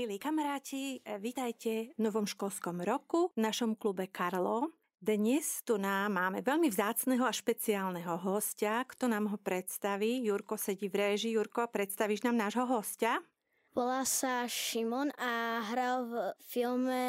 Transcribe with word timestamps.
Milí 0.00 0.16
kamaráti, 0.16 1.04
vítajte 1.20 1.92
v 1.92 2.00
novom 2.00 2.24
školskom 2.24 2.80
roku 2.80 3.36
v 3.36 3.44
našom 3.44 3.76
klube 3.76 4.08
Karlo. 4.08 4.72
Dnes 4.96 5.60
tu 5.60 5.76
nám 5.76 6.16
máme 6.16 6.40
veľmi 6.40 6.72
vzácného 6.72 7.20
a 7.20 7.28
špeciálneho 7.28 8.16
hostia. 8.24 8.80
Kto 8.88 9.12
nám 9.12 9.28
ho 9.28 9.36
predstaví? 9.36 10.24
Jurko 10.24 10.56
sedí 10.56 10.88
v 10.88 11.04
réži. 11.04 11.36
Jurko, 11.36 11.68
predstavíš 11.68 12.24
nám 12.24 12.40
nášho 12.40 12.64
hostia? 12.64 13.20
Volá 13.76 14.08
sa 14.08 14.48
Šimon 14.48 15.12
a 15.20 15.68
hral 15.68 16.08
v 16.08 16.14
filme 16.48 17.04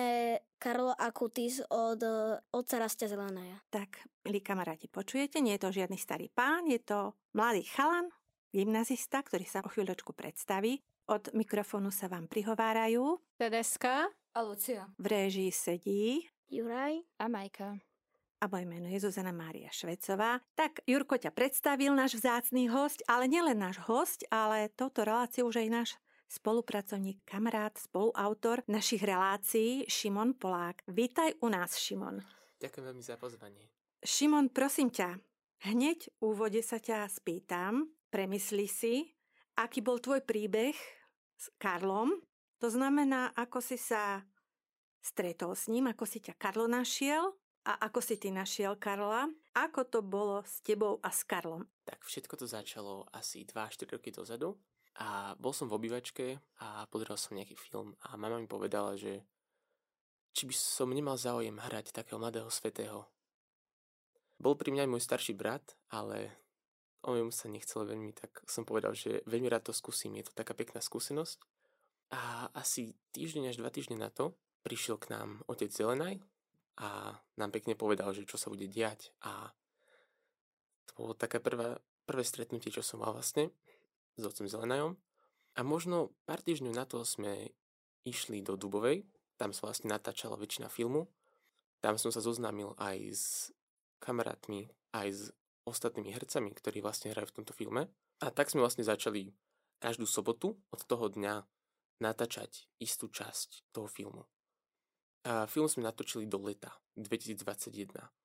Karlo 0.60 0.92
Akutis 0.92 1.64
od 1.72 2.04
otca 2.52 2.76
Rastia 2.76 3.08
Zelenaja. 3.08 3.56
Tak, 3.72 4.04
milí 4.28 4.44
kamaráti, 4.44 4.92
počujete? 4.92 5.40
Nie 5.40 5.56
je 5.56 5.64
to 5.64 5.80
žiadny 5.80 5.96
starý 5.96 6.28
pán, 6.28 6.68
je 6.68 6.84
to 6.84 7.16
mladý 7.40 7.64
chalan, 7.72 8.12
gymnazista, 8.52 9.24
ktorý 9.24 9.48
sa 9.48 9.64
o 9.64 9.72
chvíľočku 9.72 10.12
predstaví. 10.12 10.84
Od 11.12 11.36
mikrofónu 11.36 11.92
sa 11.92 12.08
vám 12.08 12.32
prihovárajú 12.32 13.20
Tedeska 13.36 14.08
a 14.32 14.40
Lucia. 14.48 14.88
V 14.96 15.12
réžii 15.12 15.52
sedí 15.52 16.24
Juraj 16.48 17.04
a 17.20 17.28
Majka. 17.28 17.76
A 18.40 18.48
moje 18.48 18.64
meno 18.64 18.88
je 18.88 19.04
Zuzana 19.04 19.36
Mária 19.36 19.68
Švecová. 19.76 20.40
Tak 20.56 20.80
Jurko 20.88 21.20
ťa 21.20 21.36
predstavil, 21.36 21.92
náš 21.92 22.16
vzácný 22.16 22.72
host, 22.72 23.04
ale 23.12 23.28
nielen 23.28 23.60
náš 23.60 23.84
host, 23.92 24.24
ale 24.32 24.72
touto 24.72 25.04
reláciu 25.04 25.52
už 25.52 25.60
aj 25.60 25.68
náš 25.68 25.90
spolupracovník, 26.32 27.20
kamarát, 27.28 27.76
spoluautor 27.76 28.64
našich 28.72 29.04
relácií, 29.04 29.84
Šimon 29.92 30.40
Polák. 30.40 30.80
Vítaj 30.88 31.36
u 31.44 31.52
nás, 31.52 31.76
Šimon. 31.76 32.24
Ďakujem 32.64 32.88
veľmi 32.88 33.04
za 33.04 33.20
pozvanie. 33.20 33.68
Šimon, 34.00 34.48
prosím 34.48 34.88
ťa, 34.88 35.20
hneď 35.68 36.08
v 36.08 36.22
úvode 36.24 36.64
sa 36.64 36.80
ťa 36.80 37.04
spýtam, 37.12 38.00
premysli 38.08 38.72
si, 38.72 39.12
aký 39.60 39.84
bol 39.84 40.00
tvoj 40.00 40.24
príbeh 40.24 41.01
s 41.42 41.50
Karlom. 41.58 42.22
To 42.62 42.70
znamená, 42.70 43.34
ako 43.34 43.58
si 43.66 43.82
sa 43.82 44.22
stretol 45.02 45.58
s 45.58 45.66
ním, 45.66 45.90
ako 45.90 46.06
si 46.06 46.22
ťa 46.22 46.38
Karlo 46.38 46.70
našiel 46.70 47.34
a 47.66 47.82
ako 47.90 48.00
si 48.06 48.22
ty 48.22 48.30
našiel 48.30 48.78
Karla. 48.78 49.26
Ako 49.58 49.90
to 49.90 50.06
bolo 50.06 50.46
s 50.46 50.62
tebou 50.62 51.02
a 51.02 51.10
s 51.10 51.26
Karlom? 51.26 51.66
Tak 51.90 52.06
všetko 52.06 52.38
to 52.38 52.46
začalo 52.46 53.10
asi 53.10 53.42
2-4 53.50 53.98
roky 53.98 54.14
dozadu. 54.14 54.54
A 55.02 55.34
bol 55.40 55.56
som 55.56 55.66
v 55.66 55.82
obývačke 55.82 56.38
a 56.62 56.86
pozeral 56.92 57.18
som 57.18 57.34
nejaký 57.34 57.58
film 57.58 57.98
a 58.06 58.14
mama 58.20 58.38
mi 58.38 58.46
povedala, 58.46 58.94
že 58.94 59.24
či 60.36 60.46
by 60.46 60.54
som 60.54 60.92
nemal 60.92 61.18
záujem 61.18 61.58
hrať 61.58 61.96
takého 61.96 62.20
mladého 62.20 62.52
svetého. 62.52 63.08
Bol 64.38 64.54
pri 64.54 64.76
mňa 64.76 64.86
aj 64.86 64.92
môj 64.92 65.02
starší 65.02 65.34
brat, 65.34 65.64
ale 65.90 66.34
o 67.06 67.18
mu 67.18 67.34
sa 67.34 67.50
nechcelo 67.50 67.86
veľmi, 67.86 68.14
tak 68.14 68.44
som 68.46 68.66
povedal, 68.66 68.94
že 68.94 69.26
veľmi 69.26 69.50
rád 69.50 69.70
to 69.70 69.74
skúsim, 69.74 70.14
je 70.18 70.30
to 70.30 70.34
taká 70.34 70.54
pekná 70.54 70.82
skúsenosť. 70.84 71.42
A 72.12 72.52
asi 72.54 72.94
týždeň 73.16 73.52
až 73.52 73.60
dva 73.64 73.72
týždne 73.72 73.98
na 73.98 74.12
to 74.12 74.36
prišiel 74.62 75.00
k 75.02 75.16
nám 75.16 75.42
otec 75.48 75.72
Zelenaj 75.72 76.22
a 76.78 77.18
nám 77.40 77.52
pekne 77.52 77.74
povedal, 77.74 78.14
že 78.14 78.28
čo 78.28 78.38
sa 78.38 78.52
bude 78.52 78.68
diať 78.68 79.16
a 79.26 79.50
to 80.86 80.92
bolo 80.98 81.14
také 81.16 81.40
prvá, 81.40 81.80
prvé 82.04 82.24
stretnutie, 82.28 82.70
čo 82.70 82.84
som 82.84 83.00
mal 83.00 83.16
vlastne 83.16 83.50
s 84.20 84.24
otcom 84.28 84.46
Zelenajom. 84.46 85.00
A 85.56 85.60
možno 85.64 86.12
pár 86.28 86.44
týždňov 86.44 86.74
na 86.76 86.84
to 86.84 87.04
sme 87.08 87.56
išli 88.04 88.44
do 88.44 88.60
Dubovej, 88.60 89.08
tam 89.42 89.58
sa 89.58 89.66
vlastne 89.66 89.90
natáčala 89.90 90.38
väčšina 90.38 90.70
filmu. 90.70 91.10
Tam 91.82 91.98
som 91.98 92.14
sa 92.14 92.22
zoznámil 92.22 92.78
aj 92.78 92.98
s 93.10 93.26
kamarátmi, 93.98 94.70
aj 94.94 95.08
s 95.10 95.22
ostatnými 95.66 96.14
hercami, 96.14 96.52
ktorí 96.54 96.82
vlastne 96.82 97.14
hrajú 97.14 97.32
v 97.32 97.36
tomto 97.42 97.54
filme. 97.54 97.90
A 98.22 98.30
tak 98.34 98.50
sme 98.50 98.62
vlastne 98.62 98.86
začali 98.86 99.34
každú 99.82 100.06
sobotu 100.06 100.58
od 100.70 100.82
toho 100.86 101.10
dňa 101.10 101.46
natáčať 102.02 102.70
istú 102.82 103.10
časť 103.10 103.70
toho 103.74 103.86
filmu. 103.86 104.26
A 105.26 105.46
film 105.46 105.70
sme 105.70 105.86
natočili 105.86 106.26
do 106.26 106.42
leta 106.42 106.74
2021. 106.98 108.21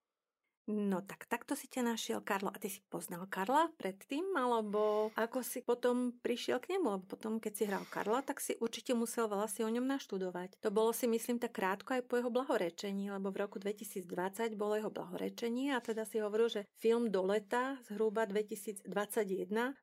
No 0.66 0.98
tak 0.98 1.30
takto 1.30 1.54
si 1.54 1.70
ťa 1.70 1.94
našiel 1.94 2.18
Karlo. 2.26 2.50
A 2.50 2.58
ty 2.58 2.66
si 2.66 2.82
poznal 2.90 3.30
Karla 3.30 3.70
predtým? 3.78 4.34
Alebo 4.34 5.14
ako 5.14 5.46
si 5.46 5.62
potom 5.62 6.10
prišiel 6.18 6.58
k 6.58 6.74
nemu? 6.74 6.86
Lebo 6.98 7.04
potom, 7.06 7.38
keď 7.38 7.52
si 7.54 7.62
hral 7.70 7.86
Karla, 7.86 8.26
tak 8.26 8.42
si 8.42 8.58
určite 8.58 8.90
musel 8.90 9.30
veľa 9.30 9.46
si 9.46 9.62
o 9.62 9.70
ňom 9.70 9.86
naštudovať. 9.86 10.58
To 10.66 10.74
bolo 10.74 10.90
si 10.90 11.06
myslím 11.06 11.38
tak 11.38 11.54
krátko 11.54 11.94
aj 11.94 12.10
po 12.10 12.18
jeho 12.18 12.34
blahorečení, 12.34 13.14
lebo 13.14 13.30
v 13.30 13.46
roku 13.46 13.62
2020 13.62 14.10
bolo 14.58 14.74
jeho 14.74 14.90
blahorečenie 14.90 15.70
a 15.70 15.78
teda 15.78 16.02
si 16.02 16.18
hovoril, 16.18 16.50
že 16.50 16.66
film 16.82 17.14
do 17.14 17.22
leta 17.22 17.78
zhruba 17.86 18.26
2021 18.26 18.90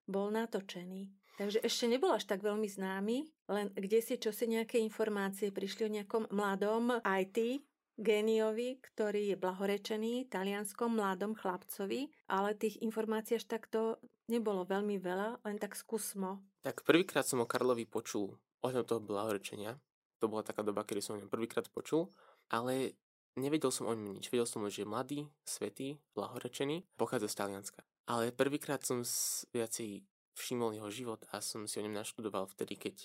bol 0.04 0.36
natočený. 0.36 1.24
Takže 1.34 1.66
ešte 1.66 1.90
nebol 1.90 2.14
až 2.14 2.30
tak 2.30 2.46
veľmi 2.46 2.70
známy, 2.70 3.26
len 3.50 3.74
kde 3.74 4.00
si 4.06 4.22
čo 4.22 4.30
si 4.30 4.46
nejaké 4.46 4.78
informácie 4.78 5.50
prišli 5.50 5.90
o 5.90 5.94
nejakom 5.98 6.30
mladom 6.30 7.02
IT 7.02 7.66
géniovi, 7.98 8.82
ktorý 8.82 9.34
je 9.34 9.38
blahorečený 9.38 10.28
talianskom 10.30 10.98
mladom 10.98 11.38
chlapcovi, 11.38 12.10
ale 12.26 12.58
tých 12.58 12.82
informácií 12.82 13.38
až 13.38 13.46
takto 13.46 14.02
nebolo 14.26 14.66
veľmi 14.66 14.98
veľa, 14.98 15.46
len 15.46 15.58
tak 15.62 15.78
skúsmo. 15.78 16.42
Tak 16.66 16.82
prvýkrát 16.88 17.28
som 17.28 17.44
o 17.44 17.50
Karlovi 17.50 17.86
počul 17.86 18.34
ohľadom 18.66 18.88
toho 18.88 19.02
blahorečenia. 19.04 19.78
To 20.24 20.32
bola 20.32 20.42
taká 20.42 20.64
doba, 20.64 20.88
kedy 20.88 21.02
som 21.04 21.14
o 21.16 21.22
ňom 21.22 21.30
prvýkrát 21.30 21.68
počul, 21.70 22.10
ale 22.48 22.96
nevedel 23.36 23.70
som 23.70 23.86
o 23.86 23.94
ňom 23.94 24.16
nič. 24.16 24.32
Vedel 24.32 24.48
som 24.48 24.64
že 24.72 24.82
je 24.82 24.90
mladý, 24.90 25.20
svetý, 25.44 26.00
blahorečený, 26.16 26.88
pochádza 26.96 27.30
z 27.30 27.38
Talianska. 27.38 27.82
Ale 28.08 28.32
prvýkrát 28.32 28.82
som 28.84 29.04
viacej 29.52 30.04
všimol 30.34 30.74
jeho 30.76 30.90
život 30.90 31.22
a 31.30 31.44
som 31.44 31.70
si 31.70 31.78
o 31.78 31.86
ňom 31.86 31.94
naštudoval 31.94 32.50
vtedy, 32.50 32.80
keď 32.80 32.96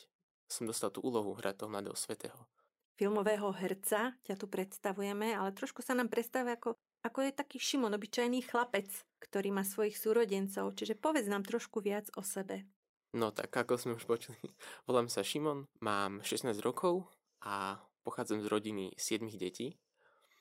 som 0.48 0.64
dostal 0.64 0.88
tú 0.88 1.04
úlohu 1.04 1.36
hrať 1.36 1.60
toho 1.60 1.68
mladého 1.68 1.92
svetého 1.92 2.48
filmového 2.98 3.54
herca 3.54 4.18
ťa 4.26 4.34
tu 4.34 4.50
predstavujeme, 4.50 5.30
ale 5.30 5.54
trošku 5.54 5.86
sa 5.86 5.94
nám 5.94 6.10
predstavuje 6.10 6.58
ako, 6.58 6.74
ako 7.06 7.18
je 7.22 7.32
taký 7.32 7.62
Šimon, 7.62 7.94
obyčajný 7.94 8.42
chlapec, 8.42 8.90
ktorý 9.22 9.54
má 9.54 9.62
svojich 9.62 9.94
súrodencov. 9.94 10.74
Čiže 10.74 10.98
povedz 10.98 11.30
nám 11.30 11.46
trošku 11.46 11.78
viac 11.78 12.10
o 12.18 12.26
sebe. 12.26 12.66
No 13.14 13.30
tak, 13.30 13.54
ako 13.54 13.78
sme 13.78 13.96
už 13.96 14.04
počuli, 14.04 14.42
volám 14.90 15.06
sa 15.06 15.22
Šimon, 15.22 15.70
mám 15.78 16.20
16 16.26 16.58
rokov 16.60 17.06
a 17.46 17.78
pochádzam 18.02 18.42
z 18.42 18.50
rodiny 18.50 18.84
7 18.98 19.30
detí. 19.38 19.78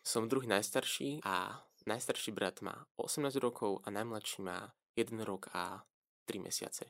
Som 0.01 0.25
druhý 0.25 0.49
najstarší 0.49 1.21
a 1.23 1.61
najstarší 1.85 2.33
brat 2.33 2.59
má 2.65 2.89
18 2.97 3.37
rokov 3.37 3.85
a 3.85 3.93
najmladší 3.93 4.39
má 4.41 4.73
1 4.97 5.13
rok 5.23 5.53
a 5.53 5.85
3 6.25 6.41
mesiace. 6.41 6.89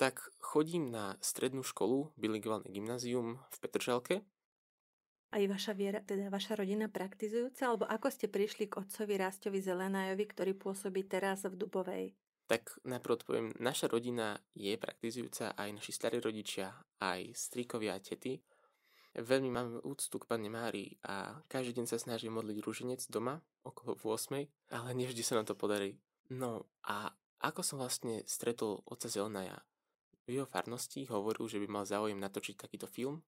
Tak 0.00 0.20
chodím 0.40 0.88
na 0.88 1.20
strednú 1.20 1.60
školu, 1.60 2.16
bilingválne 2.16 2.72
gymnázium 2.72 3.36
v 3.52 3.56
Petržalke 3.60 4.24
aj 5.30 5.42
vaša 5.46 5.72
viera, 5.78 6.02
teda 6.02 6.26
vaša 6.26 6.58
rodina 6.58 6.90
praktizujúca, 6.90 7.62
alebo 7.70 7.86
ako 7.86 8.10
ste 8.10 8.26
prišli 8.26 8.66
k 8.66 8.82
otcovi 8.82 9.14
Rastovi 9.14 9.62
Zelenajovi, 9.62 10.24
ktorý 10.26 10.52
pôsobí 10.58 11.06
teraz 11.06 11.46
v 11.46 11.54
Dubovej? 11.54 12.14
Tak 12.50 12.82
najprv 12.82 13.14
odpoviem, 13.14 13.48
naša 13.62 13.86
rodina 13.86 14.34
je 14.58 14.74
praktizujúca, 14.74 15.54
aj 15.54 15.70
naši 15.70 15.92
starí 15.94 16.18
rodičia, 16.18 16.74
aj 16.98 17.30
stríkovia 17.30 17.94
a 17.94 18.02
tety. 18.02 18.42
Veľmi 19.14 19.50
máme 19.54 19.78
úctu 19.86 20.18
k 20.18 20.26
Pane 20.26 20.50
Mári 20.50 20.98
a 21.06 21.38
každý 21.46 21.78
deň 21.78 21.86
sa 21.86 22.02
snažím 22.02 22.34
modliť 22.34 22.58
rúženec 22.62 23.06
doma 23.06 23.38
okolo 23.62 23.94
8, 23.94 24.74
ale 24.74 24.88
nevždy 24.98 25.22
sa 25.22 25.38
nám 25.38 25.46
to 25.46 25.54
podarí. 25.54 25.94
No 26.34 26.66
a 26.90 27.14
ako 27.38 27.62
som 27.62 27.78
vlastne 27.78 28.26
stretol 28.26 28.82
otca 28.82 29.06
Zelenaja? 29.06 29.62
V 30.26 30.42
jeho 30.42 30.46
farnosti 30.46 31.06
hovoril, 31.06 31.46
že 31.46 31.58
by 31.62 31.66
mal 31.70 31.84
záujem 31.86 32.18
natočiť 32.18 32.54
takýto 32.66 32.90
film 32.90 33.22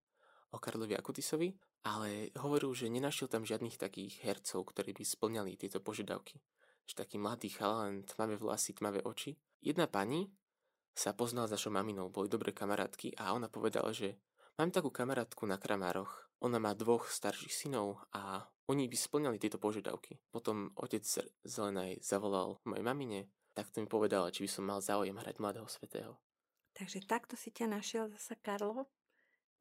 o 0.50 0.58
Karlovi 0.58 0.94
Akutisovi 0.98 1.50
ale 1.82 2.30
hovoril, 2.38 2.70
že 2.74 2.90
nenašiel 2.90 3.26
tam 3.26 3.42
žiadnych 3.42 3.78
takých 3.78 4.22
hercov, 4.22 4.70
ktorí 4.70 4.94
by 4.94 5.04
splňali 5.06 5.58
tieto 5.58 5.82
požiadavky. 5.82 6.38
Že 6.86 6.94
taký 7.06 7.16
mladý 7.18 7.50
chalán, 7.50 8.06
tmavé 8.06 8.38
vlasy, 8.38 8.74
tmavé 8.74 9.02
oči. 9.02 9.38
Jedna 9.62 9.86
pani 9.86 10.30
sa 10.94 11.14
poznala 11.14 11.50
s 11.50 11.54
našou 11.58 11.74
maminou, 11.74 12.10
boli 12.10 12.30
dobré 12.30 12.52
kamarátky 12.54 13.18
a 13.18 13.34
ona 13.34 13.48
povedala, 13.50 13.90
že 13.90 14.18
mám 14.58 14.70
takú 14.70 14.92
kamarátku 14.92 15.46
na 15.46 15.56
Kramároch. 15.56 16.30
Ona 16.42 16.58
má 16.58 16.74
dvoch 16.74 17.06
starších 17.06 17.54
synov 17.54 18.02
a 18.10 18.50
oni 18.66 18.90
by 18.90 18.96
splňali 18.98 19.38
tieto 19.38 19.62
požiadavky. 19.62 20.18
Potom 20.34 20.74
otec 20.74 21.06
Zelenaj 21.46 22.02
zavolal 22.02 22.58
mojej 22.66 22.82
mamine, 22.82 23.20
tak 23.54 23.70
to 23.70 23.78
mi 23.78 23.86
povedala, 23.86 24.34
či 24.34 24.46
by 24.46 24.50
som 24.50 24.64
mal 24.66 24.82
záujem 24.82 25.14
hrať 25.14 25.38
mladého 25.38 25.68
svetého. 25.70 26.18
Takže 26.74 27.04
takto 27.04 27.38
si 27.38 27.52
ťa 27.52 27.68
našiel 27.68 28.10
zasa 28.10 28.34
Karlo? 28.40 28.88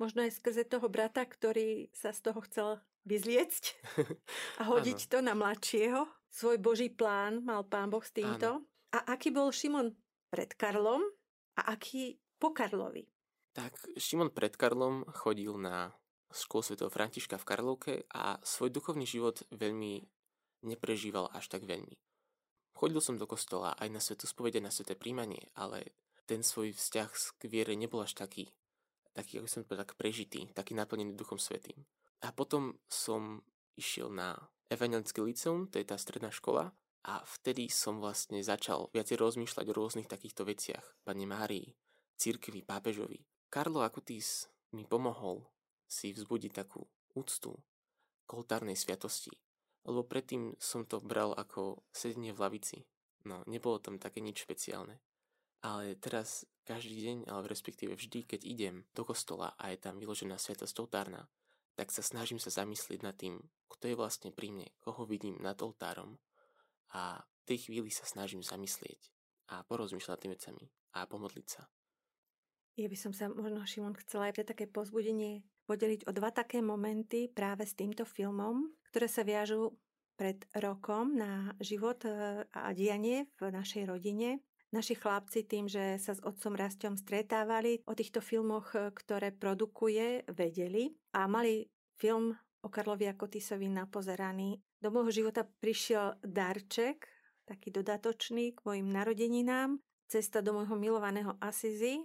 Možno 0.01 0.25
aj 0.25 0.33
skrze 0.33 0.65
toho 0.65 0.89
brata, 0.89 1.21
ktorý 1.21 1.93
sa 1.93 2.09
z 2.09 2.25
toho 2.25 2.41
chcel 2.49 2.81
vyzliecť 3.05 3.63
a 4.59 4.65
hodiť 4.65 5.13
to 5.13 5.21
na 5.21 5.37
mladšieho. 5.37 6.09
Svoj 6.25 6.57
boží 6.57 6.89
plán 6.89 7.45
mal 7.45 7.61
pán 7.69 7.93
Boh 7.93 8.01
s 8.01 8.09
týmto. 8.09 8.65
Ano. 8.65 8.65
A 8.97 9.13
aký 9.13 9.29
bol 9.29 9.53
Šimon 9.53 9.93
pred 10.33 10.57
Karlom 10.57 11.05
a 11.61 11.61
aký 11.77 12.17
po 12.41 12.49
Karlovi? 12.49 13.05
Tak 13.53 13.77
Šimon 13.93 14.33
pred 14.33 14.57
Karlom 14.57 15.05
chodil 15.13 15.53
na 15.61 15.93
školu 16.33 16.65
svätého 16.65 16.89
Františka 16.89 17.37
v 17.37 17.45
Karlovke 17.45 17.93
a 18.09 18.41
svoj 18.41 18.73
duchovný 18.73 19.05
život 19.05 19.45
veľmi 19.53 20.01
neprežíval 20.65 21.29
až 21.29 21.45
tak 21.51 21.67
veľmi. 21.69 21.93
Chodil 22.73 22.97
som 23.03 23.21
do 23.21 23.29
kostola 23.29 23.77
aj 23.77 23.89
na 23.93 24.01
svetu 24.01 24.25
spovede, 24.25 24.57
na 24.57 24.73
sveté 24.73 24.97
príjmanie, 24.97 25.51
ale 25.53 25.93
ten 26.25 26.41
svoj 26.41 26.73
vzťah 26.73 27.09
k 27.37 27.41
viere 27.45 27.77
nebol 27.77 28.01
až 28.01 28.17
taký 28.17 28.49
taký, 29.11 29.39
ako 29.39 29.47
som 29.47 29.61
povedal, 29.63 29.87
tak 29.87 29.99
prežitý, 29.99 30.49
taký 30.51 30.75
naplnený 30.75 31.15
Duchom 31.15 31.39
Svetým. 31.39 31.83
A 32.21 32.31
potom 32.31 32.77
som 32.87 33.41
išiel 33.75 34.13
na 34.13 34.37
Evangelický 34.71 35.19
liceum, 35.19 35.67
to 35.67 35.81
je 35.81 35.87
tá 35.87 35.99
stredná 35.99 36.31
škola, 36.31 36.71
a 37.01 37.25
vtedy 37.25 37.65
som 37.67 37.97
vlastne 37.97 38.45
začal 38.45 38.93
viacej 38.93 39.17
rozmýšľať 39.17 39.65
o 39.67 39.73
rôznych 39.73 40.05
takýchto 40.05 40.45
veciach. 40.45 40.85
Pane 41.01 41.25
Márii, 41.25 41.73
církvi, 42.21 42.61
pápežovi. 42.61 43.25
Karlo 43.49 43.81
Akutis 43.81 44.45
mi 44.77 44.85
pomohol 44.85 45.41
si 45.89 46.13
vzbudiť 46.13 46.51
takú 46.53 46.85
úctu 47.17 47.57
k 48.29 48.31
sviatosti. 48.77 49.33
Lebo 49.81 50.05
predtým 50.05 50.55
som 50.61 50.85
to 50.85 51.01
bral 51.01 51.33
ako 51.33 51.83
sedenie 51.89 52.31
v 52.31 52.39
lavici. 52.39 52.77
No, 53.25 53.41
nebolo 53.49 53.81
tam 53.81 53.97
také 53.97 54.21
nič 54.21 54.45
špeciálne. 54.45 55.01
Ale 55.61 55.93
teraz 55.97 56.45
každý 56.65 56.97
deň, 57.05 57.17
ale 57.29 57.45
respektíve 57.45 57.93
vždy, 57.93 58.25
keď 58.25 58.41
idem 58.45 58.75
do 58.97 59.05
kostola 59.05 59.53
a 59.57 59.69
je 59.69 59.77
tam 59.77 60.01
vyložená 60.01 60.37
sviatosť 60.41 60.75
oltárna, 60.81 61.29
tak 61.77 61.93
sa 61.93 62.01
snažím 62.01 62.41
sa 62.41 62.49
zamyslieť 62.49 62.99
nad 63.05 63.13
tým, 63.13 63.37
kto 63.69 63.93
je 63.93 63.95
vlastne 63.95 64.29
pri 64.33 64.53
mne, 64.53 64.67
koho 64.81 65.05
vidím 65.05 65.37
nad 65.39 65.57
oltárom. 65.61 66.17
A 66.91 67.21
v 67.21 67.43
tej 67.47 67.69
chvíli 67.69 67.89
sa 67.89 68.05
snažím 68.05 68.43
zamyslieť 68.43 69.09
a 69.53 69.63
porozmýšľať 69.65 70.17
tými 70.21 70.35
vecami 70.35 70.65
a 70.97 71.07
pomodliť 71.07 71.47
sa. 71.47 71.65
Ja 72.79 72.87
by 72.87 72.97
som 72.97 73.11
sa 73.11 73.27
možno, 73.27 73.63
Šimon, 73.67 73.95
chcela 73.99 74.31
aj 74.31 74.35
pre 74.39 74.45
také 74.47 74.65
pozbudenie 74.65 75.43
podeliť 75.67 76.07
o 76.07 76.11
dva 76.15 76.31
také 76.31 76.63
momenty 76.63 77.27
práve 77.31 77.67
s 77.67 77.75
týmto 77.75 78.07
filmom, 78.07 78.71
ktoré 78.91 79.07
sa 79.11 79.27
viažú 79.27 79.75
pred 80.15 80.43
rokom 80.55 81.15
na 81.15 81.55
život 81.63 82.03
e, 82.05 82.43
a 82.45 82.69
dianie 82.75 83.27
v 83.39 83.51
našej 83.51 83.87
rodine. 83.87 84.43
Naši 84.71 84.95
chlapci 84.95 85.43
tým, 85.43 85.67
že 85.67 85.99
sa 85.99 86.15
s 86.15 86.23
otcom 86.23 86.55
Rastom 86.55 86.95
stretávali, 86.95 87.83
o 87.83 87.91
týchto 87.91 88.23
filmoch, 88.23 88.71
e, 88.71 88.95
ktoré 88.95 89.35
produkuje, 89.35 90.23
vedeli 90.31 90.95
a 91.11 91.27
mali 91.27 91.67
film 91.99 92.31
o 92.63 92.67
Karlovi 92.71 93.11
Kotisovi 93.11 93.67
napozeraný. 93.67 94.63
Do 94.79 94.87
môjho 94.95 95.11
života 95.11 95.43
prišiel 95.43 96.23
darček, 96.23 97.03
taký 97.43 97.67
dodatočný 97.67 98.55
k 98.55 98.59
mojim 98.63 98.87
narodeninám, 98.87 99.75
cesta 100.07 100.39
do 100.39 100.55
môjho 100.55 100.79
milovaného 100.79 101.35
Asizi, 101.43 101.99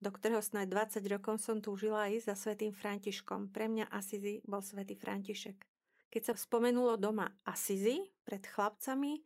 do 0.00 0.12
ktorého 0.12 0.44
snad 0.44 0.68
20 0.68 1.00
rokov 1.08 1.40
som 1.40 1.64
túžila 1.64 2.08
ísť 2.12 2.32
za 2.32 2.36
svetým 2.36 2.72
Františkom. 2.76 3.52
Pre 3.52 3.68
mňa 3.68 3.88
Asizi 3.92 4.44
bol 4.44 4.60
svätý 4.64 4.96
František. 4.96 5.64
Keď 6.12 6.22
sa 6.28 6.34
spomenulo 6.36 6.96
doma 6.96 7.28
Asizi 7.44 8.04
pred 8.24 8.44
chlapcami, 8.44 9.20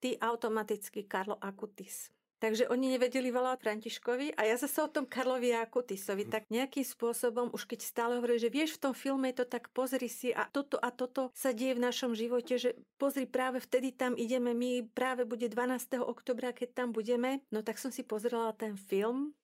ty 0.00 0.18
automaticky 0.18 1.04
Karlo 1.04 1.36
Akutis. 1.38 2.10
Takže 2.38 2.70
oni 2.70 2.94
nevedeli 2.94 3.34
veľa 3.34 3.58
o 3.58 3.60
Františkovi 3.60 4.38
a 4.38 4.46
ja 4.46 4.54
zase 4.54 4.78
o 4.78 4.86
tom 4.86 5.10
Karlovi 5.10 5.50
Akutisovi. 5.58 6.22
Tak 6.22 6.46
nejakým 6.54 6.86
spôsobom, 6.86 7.50
už 7.50 7.66
keď 7.66 7.82
stále 7.82 8.14
hovorili, 8.14 8.38
že 8.38 8.54
vieš, 8.54 8.78
v 8.78 8.82
tom 8.86 8.94
filme 8.94 9.34
to 9.34 9.42
tak, 9.42 9.74
pozri 9.74 10.06
si 10.06 10.30
a 10.30 10.46
toto 10.46 10.78
a 10.78 10.94
toto 10.94 11.34
sa 11.34 11.50
deje 11.50 11.74
v 11.74 11.82
našom 11.82 12.14
živote, 12.14 12.54
že 12.54 12.78
pozri, 12.94 13.26
práve 13.26 13.58
vtedy 13.58 13.90
tam 13.90 14.14
ideme 14.14 14.54
my, 14.54 14.86
práve 14.94 15.26
bude 15.26 15.50
12. 15.50 15.98
oktobra, 15.98 16.54
keď 16.54 16.78
tam 16.78 16.88
budeme. 16.94 17.42
No 17.50 17.66
tak 17.66 17.82
som 17.82 17.90
si 17.90 18.06
pozrela 18.06 18.54
ten 18.54 18.78
film 18.78 19.34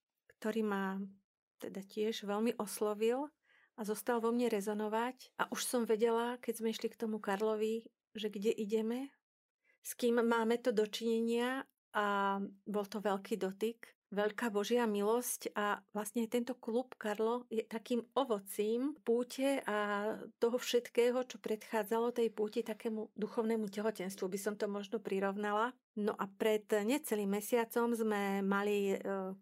ktorý 0.44 0.60
ma 0.60 1.00
teda 1.56 1.80
tiež 1.80 2.28
veľmi 2.28 2.60
oslovil 2.60 3.32
a 3.74 3.80
zostal 3.80 4.20
vo 4.20 4.28
mne 4.28 4.52
rezonovať. 4.52 5.32
A 5.40 5.48
už 5.48 5.64
som 5.64 5.88
vedela, 5.88 6.36
keď 6.44 6.60
sme 6.60 6.68
išli 6.68 6.92
k 6.92 7.00
tomu 7.00 7.16
Karlovi, 7.16 7.88
že 8.12 8.28
kde 8.28 8.52
ideme, 8.52 9.08
s 9.84 9.92
kým 9.94 10.24
máme 10.24 10.56
to 10.64 10.72
dočinenia 10.72 11.62
a 11.94 12.40
bol 12.64 12.88
to 12.88 12.98
veľký 12.98 13.36
dotyk 13.36 13.94
veľká 14.14 14.54
Božia 14.54 14.86
milosť 14.86 15.50
a 15.58 15.82
vlastne 15.90 16.24
tento 16.30 16.54
klub 16.54 16.94
Karlo 16.94 17.50
je 17.50 17.66
takým 17.66 18.06
ovocím 18.14 18.94
púte 19.02 19.58
a 19.66 20.08
toho 20.38 20.56
všetkého, 20.56 21.26
čo 21.26 21.42
predchádzalo 21.42 22.14
tej 22.14 22.30
púti 22.30 22.62
takému 22.62 23.10
duchovnému 23.18 23.66
tehotenstvu, 23.66 24.30
by 24.30 24.38
som 24.38 24.54
to 24.54 24.70
možno 24.70 25.02
prirovnala. 25.02 25.74
No 25.98 26.14
a 26.14 26.26
pred 26.26 26.66
necelým 26.66 27.38
mesiacom 27.38 27.94
sme 27.94 28.42
mali 28.42 28.94
e, 28.94 28.96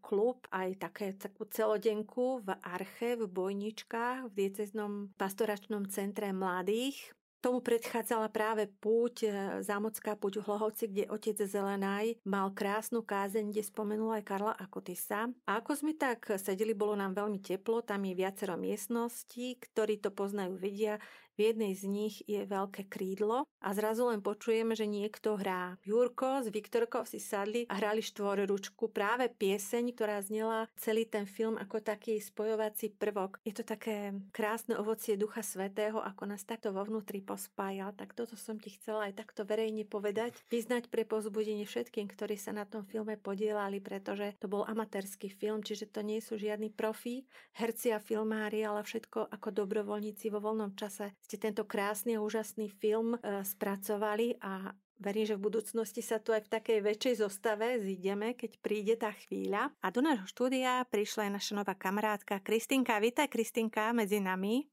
klub, 0.04 0.44
aj 0.52 0.84
také, 0.84 1.16
takú 1.16 1.48
celodenku 1.48 2.44
v 2.44 2.48
Arche, 2.60 3.16
v 3.16 3.24
Bojničkách, 3.24 4.28
v 4.28 4.32
dieceznom 4.36 5.16
pastoračnom 5.16 5.88
centre 5.88 6.28
mladých. 6.32 7.12
Tomu 7.42 7.58
predchádzala 7.58 8.30
práve 8.30 8.70
púť, 8.70 9.26
e, 9.26 9.30
zámocká 9.66 10.14
púť 10.14 10.38
v 10.38 10.46
Hlohovci, 10.46 10.86
kde 10.86 11.10
otec 11.10 11.34
Zelenaj 11.42 12.14
mal 12.22 12.54
krásnu 12.54 13.02
kázeň, 13.02 13.50
kde 13.50 13.66
spomenul 13.66 14.14
aj 14.14 14.22
Karla 14.22 14.54
Akotisa. 14.54 15.26
A 15.50 15.58
ako 15.58 15.74
sme 15.74 15.98
tak 15.98 16.22
sedeli, 16.38 16.70
bolo 16.70 16.94
nám 16.94 17.18
veľmi 17.18 17.42
teplo, 17.42 17.82
tam 17.82 18.06
je 18.06 18.14
viacero 18.14 18.54
miestností, 18.54 19.58
ktorí 19.58 19.98
to 19.98 20.14
poznajú, 20.14 20.54
vedia, 20.54 21.02
jednej 21.50 21.74
z 21.74 21.84
nich 21.90 22.22
je 22.30 22.46
veľké 22.46 22.86
krídlo 22.86 23.42
a 23.58 23.68
zrazu 23.74 24.06
len 24.06 24.22
počujeme, 24.22 24.78
že 24.78 24.86
niekto 24.86 25.34
hrá. 25.34 25.78
Jurko 25.82 26.42
s 26.42 26.50
Viktorkou 26.50 27.02
si 27.02 27.18
sadli 27.18 27.66
a 27.66 27.78
hrali 27.78 28.02
štvorručku, 28.02 28.90
práve 28.90 29.30
pieseň, 29.30 29.94
ktorá 29.94 30.22
znela 30.22 30.70
celý 30.78 31.06
ten 31.06 31.26
film 31.26 31.58
ako 31.58 31.82
taký 31.82 32.18
spojovací 32.22 32.94
prvok. 32.94 33.42
Je 33.42 33.54
to 33.54 33.66
také 33.66 34.14
krásne 34.30 34.78
ovocie 34.78 35.18
Ducha 35.18 35.42
Svetého, 35.42 35.98
ako 35.98 36.30
nás 36.30 36.46
takto 36.46 36.70
vo 36.70 36.86
vnútri 36.86 37.18
pospájal. 37.22 37.94
Tak 37.94 38.14
toto 38.14 38.38
som 38.38 38.58
ti 38.58 38.74
chcela 38.74 39.10
aj 39.10 39.22
takto 39.22 39.42
verejne 39.42 39.86
povedať. 39.86 40.38
Vyznať 40.50 40.90
pre 40.90 41.02
pozbudenie 41.06 41.66
všetkým, 41.66 42.10
ktorí 42.10 42.38
sa 42.38 42.54
na 42.54 42.68
tom 42.68 42.86
filme 42.86 43.18
podielali, 43.18 43.78
pretože 43.78 44.34
to 44.38 44.46
bol 44.50 44.66
amatérsky 44.66 45.30
film, 45.32 45.62
čiže 45.64 45.90
to 45.90 46.04
nie 46.04 46.20
sú 46.22 46.38
žiadni 46.38 46.70
profi, 46.70 47.24
herci 47.56 47.94
a 47.94 47.98
filmári, 48.02 48.62
ale 48.66 48.84
všetko 48.84 49.32
ako 49.32 49.48
dobrovoľníci 49.54 50.28
vo 50.28 50.42
voľnom 50.42 50.74
čase 50.74 51.14
ste 51.32 51.48
tento 51.48 51.64
krásny 51.64 52.20
a 52.20 52.20
úžasný 52.20 52.68
film 52.68 53.16
e, 53.16 53.40
spracovali 53.40 54.36
a 54.44 54.76
verím, 55.00 55.24
že 55.24 55.40
v 55.40 55.48
budúcnosti 55.48 56.04
sa 56.04 56.20
tu 56.20 56.36
aj 56.36 56.44
v 56.44 56.52
takej 56.60 56.78
väčšej 56.84 57.24
zostave 57.24 57.80
zídeme, 57.80 58.36
keď 58.36 58.60
príde 58.60 59.00
tá 59.00 59.16
chvíľa. 59.16 59.72
A 59.80 59.88
do 59.88 60.04
nášho 60.04 60.28
štúdia 60.28 60.84
prišla 60.92 61.32
aj 61.32 61.40
naša 61.40 61.52
nová 61.56 61.72
kamarátka 61.72 62.36
Kristinka. 62.44 63.00
Vítaj 63.00 63.32
Kristinka 63.32 63.96
medzi 63.96 64.20
nami. 64.20 64.68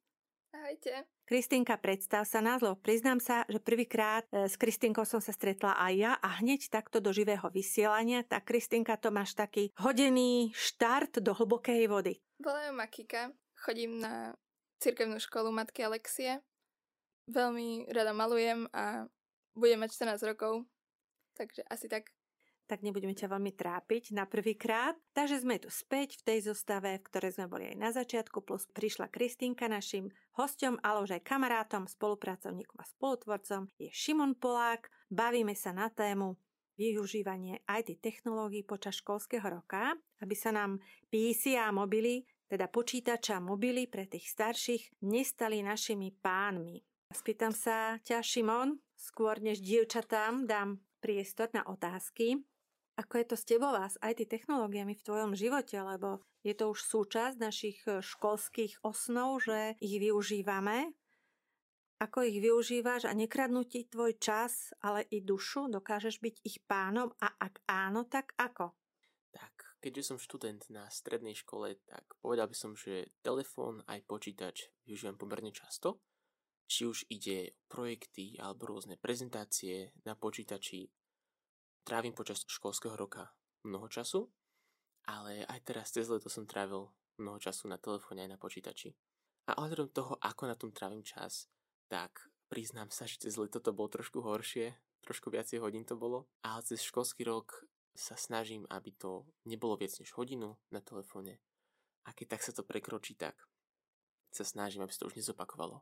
Ahojte. 0.51 1.07
Kristinka, 1.23 1.79
predstav 1.79 2.27
sa 2.27 2.43
nás, 2.43 2.59
lebo 2.59 2.75
priznám 2.75 3.23
sa, 3.23 3.47
že 3.47 3.63
prvýkrát 3.63 4.27
e, 4.27 4.51
s 4.51 4.59
Kristinkou 4.59 5.07
som 5.07 5.23
sa 5.23 5.31
stretla 5.31 5.79
aj 5.79 5.93
ja 5.95 6.11
a 6.19 6.43
hneď 6.43 6.67
takto 6.67 6.99
do 6.99 7.15
živého 7.15 7.47
vysielania, 7.55 8.27
tak 8.27 8.51
Kristinka 8.51 8.99
to 8.99 9.15
máš 9.15 9.31
taký 9.31 9.71
hodený 9.79 10.51
štart 10.51 11.23
do 11.23 11.31
hlbokej 11.31 11.87
vody. 11.87 12.19
Volajú 12.43 12.75
ma 12.75 12.91
Kika, 12.91 13.31
chodím 13.55 14.03
na 14.03 14.35
cirkevnú 14.79 15.19
školu 15.19 15.51
matky 15.51 15.83
Alexie. 15.83 16.39
Veľmi 17.29 17.85
rada 17.93 18.09
malujem 18.09 18.65
a 18.73 19.05
budem 19.53 19.77
mať 19.85 20.17
14 20.17 20.29
rokov, 20.33 20.65
takže 21.37 21.61
asi 21.69 21.85
tak. 21.85 22.09
Tak 22.69 22.85
nebudeme 22.85 23.17
ťa 23.17 23.33
veľmi 23.33 23.49
trápiť 23.57 24.13
na 24.13 24.29
prvýkrát. 24.29 24.93
Takže 25.17 25.41
sme 25.41 25.57
tu 25.57 25.73
späť 25.73 26.21
v 26.21 26.25
tej 26.25 26.53
zostave, 26.53 27.01
v 27.01 27.05
ktorej 27.09 27.41
sme 27.41 27.49
boli 27.49 27.65
aj 27.73 27.77
na 27.81 27.89
začiatku, 27.89 28.45
plus 28.45 28.69
prišla 28.69 29.09
Kristýnka 29.09 29.65
našim 29.65 30.13
hosťom, 30.37 30.77
ale 30.85 31.01
už 31.01 31.17
aj 31.17 31.25
kamarátom, 31.25 31.89
spolupracovníkom 31.89 32.77
a 32.77 32.85
spolutvorcom 32.85 33.73
je 33.81 33.89
Šimon 33.89 34.37
Polák. 34.37 34.85
Bavíme 35.09 35.57
sa 35.57 35.73
na 35.73 35.89
tému 35.89 36.37
využívanie 36.77 37.65
IT 37.65 38.05
technológií 38.05 38.61
počas 38.61 39.01
školského 39.01 39.49
roka, 39.49 39.97
aby 40.21 40.37
sa 40.37 40.53
nám 40.53 40.77
PC 41.09 41.57
a 41.57 41.73
mobily 41.73 42.21
teda 42.49 42.65
počítača 42.65 43.37
mobily 43.37 43.85
pre 43.85 44.09
tých 44.09 44.25
starších, 44.33 45.05
nestali 45.05 45.61
našimi 45.61 46.09
pánmi. 46.17 46.81
Spýtam 47.09 47.57
sa 47.57 47.97
ťa, 48.05 48.21
Šimon, 48.21 48.77
skôr 48.93 49.41
než 49.41 49.65
dievčatám 49.65 50.45
dám 50.45 50.77
priestor 51.01 51.49
na 51.57 51.65
otázky. 51.65 52.37
Ako 53.01 53.13
je 53.17 53.25
to 53.25 53.35
s 53.39 53.47
tebou 53.49 53.73
vás 53.73 53.97
aj 54.05 54.21
tými 54.21 54.29
technológiami 54.29 54.93
v 54.93 55.05
tvojom 55.05 55.33
živote, 55.33 55.73
lebo 55.81 56.21
je 56.45 56.53
to 56.53 56.69
už 56.69 56.85
súčasť 56.85 57.35
našich 57.41 57.81
školských 57.87 58.85
osnov, 58.85 59.41
že 59.41 59.73
ich 59.81 59.97
využívame. 59.97 60.93
Ako 61.97 62.29
ich 62.29 62.37
využívaš 62.37 63.09
a 63.09 63.17
nekradnú 63.17 63.65
ti 63.65 63.89
tvoj 63.89 64.15
čas, 64.21 64.69
ale 64.79 65.09
i 65.09 65.25
dušu? 65.25 65.65
Dokážeš 65.65 66.21
byť 66.21 66.35
ich 66.45 66.61
pánom 66.69 67.09
a 67.25 67.33
ak 67.41 67.65
áno, 67.65 68.05
tak 68.05 68.37
ako? 68.37 68.77
Keďže 69.79 70.11
som 70.11 70.19
študent 70.19 70.67
na 70.67 70.91
strednej 70.91 71.39
škole, 71.39 71.79
tak 71.87 72.03
povedal 72.19 72.51
by 72.51 72.55
som, 72.55 72.75
že 72.75 73.15
telefón 73.23 73.79
aj 73.87 74.03
počítač 74.03 74.75
využívam 74.83 75.15
pomerne 75.15 75.55
často. 75.55 76.03
Či 76.69 76.85
už 76.85 77.09
ide 77.09 77.49
o 77.49 77.53
projekty 77.65 78.37
alebo 78.37 78.69
rôzne 78.69 79.01
prezentácie 79.01 79.89
na 80.05 80.13
počítači, 80.13 80.85
trávim 81.81 82.13
počas 82.13 82.45
školského 82.45 82.93
roka 82.93 83.33
mnoho 83.65 83.89
času, 83.89 84.29
ale 85.09 85.41
aj 85.49 85.59
teraz 85.65 85.89
cez 85.89 86.05
leto 86.05 86.29
som 86.29 86.45
trávil 86.45 86.93
mnoho 87.17 87.41
času 87.41 87.65
na 87.65 87.81
telefóne 87.81 88.29
aj 88.29 88.37
na 88.37 88.39
počítači. 88.39 88.93
A 89.49 89.57
ohľadom 89.57 89.89
toho, 89.89 90.13
ako 90.21 90.43
na 90.45 90.53
tom 90.53 90.69
trávim 90.69 91.01
čas, 91.01 91.49
tak 91.89 92.29
priznám 92.53 92.93
sa, 92.93 93.09
že 93.09 93.17
cez 93.17 93.33
leto 93.41 93.57
to 93.57 93.73
bolo 93.73 93.89
trošku 93.89 94.21
horšie, 94.21 94.77
trošku 95.01 95.33
viacej 95.33 95.57
hodín 95.57 95.89
to 95.89 95.97
bolo, 95.97 96.29
ale 96.45 96.61
cez 96.61 96.85
školský 96.85 97.25
rok 97.25 97.65
sa 97.97 98.13
snažím, 98.13 98.69
aby 98.69 98.93
to 98.93 99.25
nebolo 99.49 99.73
viac 99.75 99.91
než 99.97 100.13
hodinu 100.13 100.55
na 100.69 100.79
telefóne 100.79 101.41
A 102.05 102.13
keď 102.13 102.37
tak 102.37 102.41
sa 102.45 102.53
to 102.53 102.63
prekročí, 102.63 103.17
tak 103.17 103.35
sa 104.29 104.45
snažím, 104.45 104.85
aby 104.85 104.93
sa 104.93 105.03
to 105.03 105.09
už 105.09 105.17
nezopakovalo. 105.17 105.81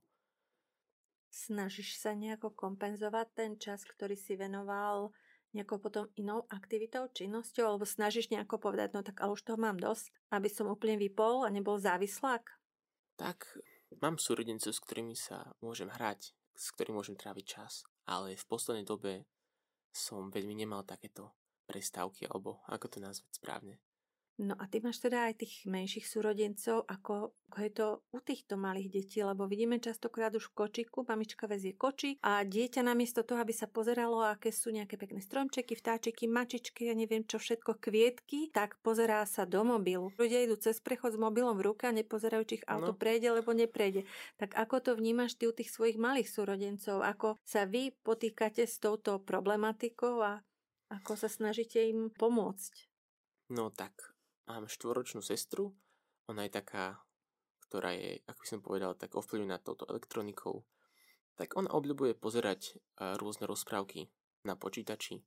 Snažíš 1.38 2.02
sa 2.02 2.18
nejako 2.18 2.50
kompenzovať 2.58 3.28
ten 3.38 3.52
čas, 3.62 3.86
ktorý 3.86 4.18
si 4.18 4.34
venoval 4.34 5.14
nejakou 5.54 5.78
potom 5.78 6.10
inou 6.18 6.50
aktivitou, 6.50 7.14
činnosťou, 7.14 7.70
alebo 7.70 7.86
snažíš 7.86 8.34
nejako 8.34 8.58
povedať, 8.58 8.98
no 8.98 9.06
tak 9.06 9.22
ale 9.22 9.38
už 9.38 9.46
toho 9.46 9.62
mám 9.62 9.78
dosť, 9.78 10.10
aby 10.34 10.50
som 10.50 10.66
úplne 10.66 10.98
vypol 10.98 11.46
a 11.46 11.54
nebol 11.54 11.78
závislák? 11.78 12.58
Tak, 13.22 13.54
mám 14.02 14.18
súrodencov, 14.18 14.74
s 14.74 14.82
ktorými 14.82 15.14
sa 15.14 15.54
môžem 15.62 15.94
hrať, 15.94 16.34
s 16.58 16.74
ktorými 16.74 16.98
môžem 16.98 17.14
tráviť 17.14 17.46
čas, 17.46 17.86
ale 18.10 18.34
v 18.34 18.46
poslednej 18.50 18.86
dobe 18.90 19.30
som 19.94 20.34
veľmi 20.34 20.58
nemal 20.58 20.82
takéto 20.90 21.38
prestávky, 21.70 22.26
alebo 22.26 22.66
ako 22.66 22.98
to 22.98 22.98
nazvať 22.98 23.30
správne. 23.38 23.78
No 24.38 24.54
a 24.54 24.70
ty 24.70 24.78
máš 24.86 25.02
teda 25.02 25.26
aj 25.26 25.42
tých 25.42 25.66
menších 25.66 26.06
súrodencov, 26.06 26.86
ako, 26.86 27.34
ako 27.50 27.58
je 27.58 27.72
to 27.74 27.88
u 28.14 28.20
týchto 28.22 28.54
malých 28.54 28.94
detí, 28.94 29.18
lebo 29.26 29.50
vidíme 29.50 29.82
častokrát 29.82 30.30
už 30.38 30.54
v 30.54 30.56
kočiku, 30.62 31.02
mamička 31.10 31.50
vezie 31.50 31.74
kočík 31.74 32.22
a 32.22 32.46
dieťa 32.46 32.86
namiesto 32.86 33.26
toho, 33.26 33.42
aby 33.42 33.50
sa 33.50 33.66
pozeralo, 33.66 34.22
aké 34.22 34.54
sú 34.54 34.70
nejaké 34.70 34.94
pekné 34.94 35.26
stromčeky, 35.26 35.74
vtáčiky, 35.74 36.30
mačičky, 36.30 36.86
ja 36.86 36.94
neviem 36.94 37.26
čo 37.26 37.42
všetko, 37.42 37.82
kvietky, 37.82 38.54
tak 38.54 38.78
pozerá 38.86 39.26
sa 39.26 39.50
do 39.50 39.66
mobilu. 39.66 40.14
Ľudia 40.22 40.46
idú 40.46 40.54
cez 40.62 40.78
prechod 40.86 41.18
s 41.18 41.20
mobilom 41.20 41.58
v 41.58 41.74
ruke 41.74 41.90
a 41.90 41.98
nepozerajú, 41.98 42.46
či 42.46 42.62
ich 42.62 42.68
auto 42.70 42.94
no. 42.94 43.00
prejde, 43.00 43.34
alebo 43.34 43.58
neprejde. 43.58 44.06
Tak 44.38 44.54
ako 44.54 44.76
to 44.86 44.92
vnímaš 44.94 45.34
ty 45.34 45.50
u 45.50 45.54
tých 45.54 45.74
svojich 45.74 45.98
malých 45.98 46.30
súrodencov? 46.30 47.02
Ako 47.02 47.42
sa 47.42 47.66
vy 47.66 47.90
potýkate 48.06 48.70
s 48.70 48.78
touto 48.78 49.18
problematikou 49.18 50.22
a 50.22 50.46
ako 50.94 51.18
sa 51.18 51.26
snažíte 51.26 51.82
im 51.82 52.14
pomôcť? 52.14 52.86
No 53.50 53.72
tak, 53.72 54.17
mám 54.48 54.72
štvoročnú 54.72 55.20
sestru, 55.20 55.76
ona 56.28 56.48
je 56.48 56.52
taká, 56.56 57.04
ktorá 57.68 57.92
je, 57.96 58.24
ako 58.28 58.40
by 58.40 58.48
som 58.48 58.60
povedal, 58.64 58.92
tak 58.96 59.16
ovplyvnená 59.16 59.60
touto 59.60 59.84
elektronikou, 59.88 60.64
tak 61.36 61.54
ona 61.54 61.70
obľúbuje 61.70 62.18
pozerať 62.18 62.80
rôzne 62.98 63.46
rozprávky 63.46 64.10
na 64.48 64.56
počítači, 64.56 65.22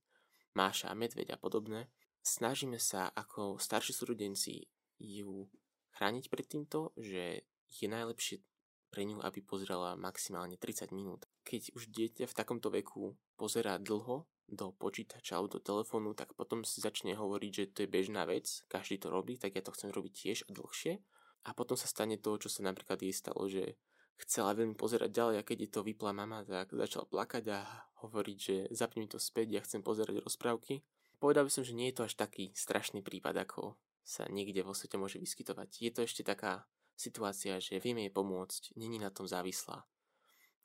Máša 0.56 0.90
a 0.90 0.98
Medveď 0.98 1.36
a 1.36 1.38
podobné. 1.38 1.92
Snažíme 2.24 2.80
sa 2.82 3.06
ako 3.12 3.62
starší 3.62 3.94
súrodenci 3.94 4.66
ju 4.98 5.46
chrániť 5.94 6.24
pred 6.26 6.46
týmto, 6.48 6.90
že 6.98 7.46
je 7.70 7.86
najlepšie 7.86 8.42
pre 8.90 9.06
ňu, 9.06 9.22
aby 9.22 9.38
pozerala 9.46 9.94
maximálne 9.94 10.58
30 10.58 10.90
minút. 10.90 11.30
Keď 11.46 11.78
už 11.78 11.86
dieťa 11.94 12.26
v 12.26 12.36
takomto 12.36 12.74
veku 12.74 13.14
pozerá 13.38 13.78
dlho, 13.78 14.26
do 14.50 14.74
počítača 14.74 15.38
alebo 15.38 15.56
do 15.56 15.60
telefónu, 15.62 16.12
tak 16.12 16.34
potom 16.34 16.66
si 16.66 16.82
začne 16.82 17.14
hovoriť, 17.14 17.52
že 17.54 17.64
to 17.70 17.78
je 17.86 17.88
bežná 17.88 18.26
vec, 18.26 18.46
každý 18.66 18.98
to 18.98 19.08
robí, 19.08 19.38
tak 19.38 19.54
ja 19.54 19.62
to 19.62 19.72
chcem 19.72 19.94
robiť 19.94 20.12
tiež 20.12 20.38
a 20.46 20.50
dlhšie. 20.52 21.00
A 21.48 21.56
potom 21.56 21.78
sa 21.78 21.88
stane 21.88 22.20
to, 22.20 22.36
čo 22.36 22.52
sa 22.52 22.60
napríklad 22.66 23.00
jej 23.00 23.14
stalo, 23.16 23.48
že 23.48 23.80
chcela 24.20 24.52
veľmi 24.52 24.76
pozerať 24.76 25.08
ďalej 25.08 25.36
a 25.40 25.46
keď 25.46 25.58
je 25.64 25.70
to 25.72 25.80
vypla 25.80 26.12
mama, 26.12 26.44
tak 26.44 26.76
začala 26.76 27.08
plakať 27.08 27.44
a 27.56 27.64
hovoriť, 28.04 28.36
že 28.36 28.56
zapni 28.76 29.04
mi 29.04 29.08
to 29.08 29.16
späť, 29.16 29.56
ja 29.56 29.60
chcem 29.64 29.80
pozerať 29.80 30.20
rozprávky. 30.20 30.84
Povedal 31.16 31.48
by 31.48 31.52
som, 31.52 31.64
že 31.64 31.76
nie 31.76 31.88
je 31.88 31.96
to 32.00 32.06
až 32.08 32.16
taký 32.20 32.52
strašný 32.52 33.00
prípad, 33.00 33.44
ako 33.48 33.80
sa 34.04 34.28
niekde 34.28 34.60
vo 34.64 34.76
svete 34.76 35.00
môže 35.00 35.16
vyskytovať. 35.16 35.68
Je 35.80 35.90
to 35.92 36.00
ešte 36.04 36.24
taká 36.24 36.68
situácia, 36.96 37.56
že 37.60 37.80
vieme 37.80 38.04
jej 38.04 38.12
pomôcť, 38.12 38.76
není 38.76 39.00
na 39.00 39.08
tom 39.08 39.24
závislá. 39.24 39.88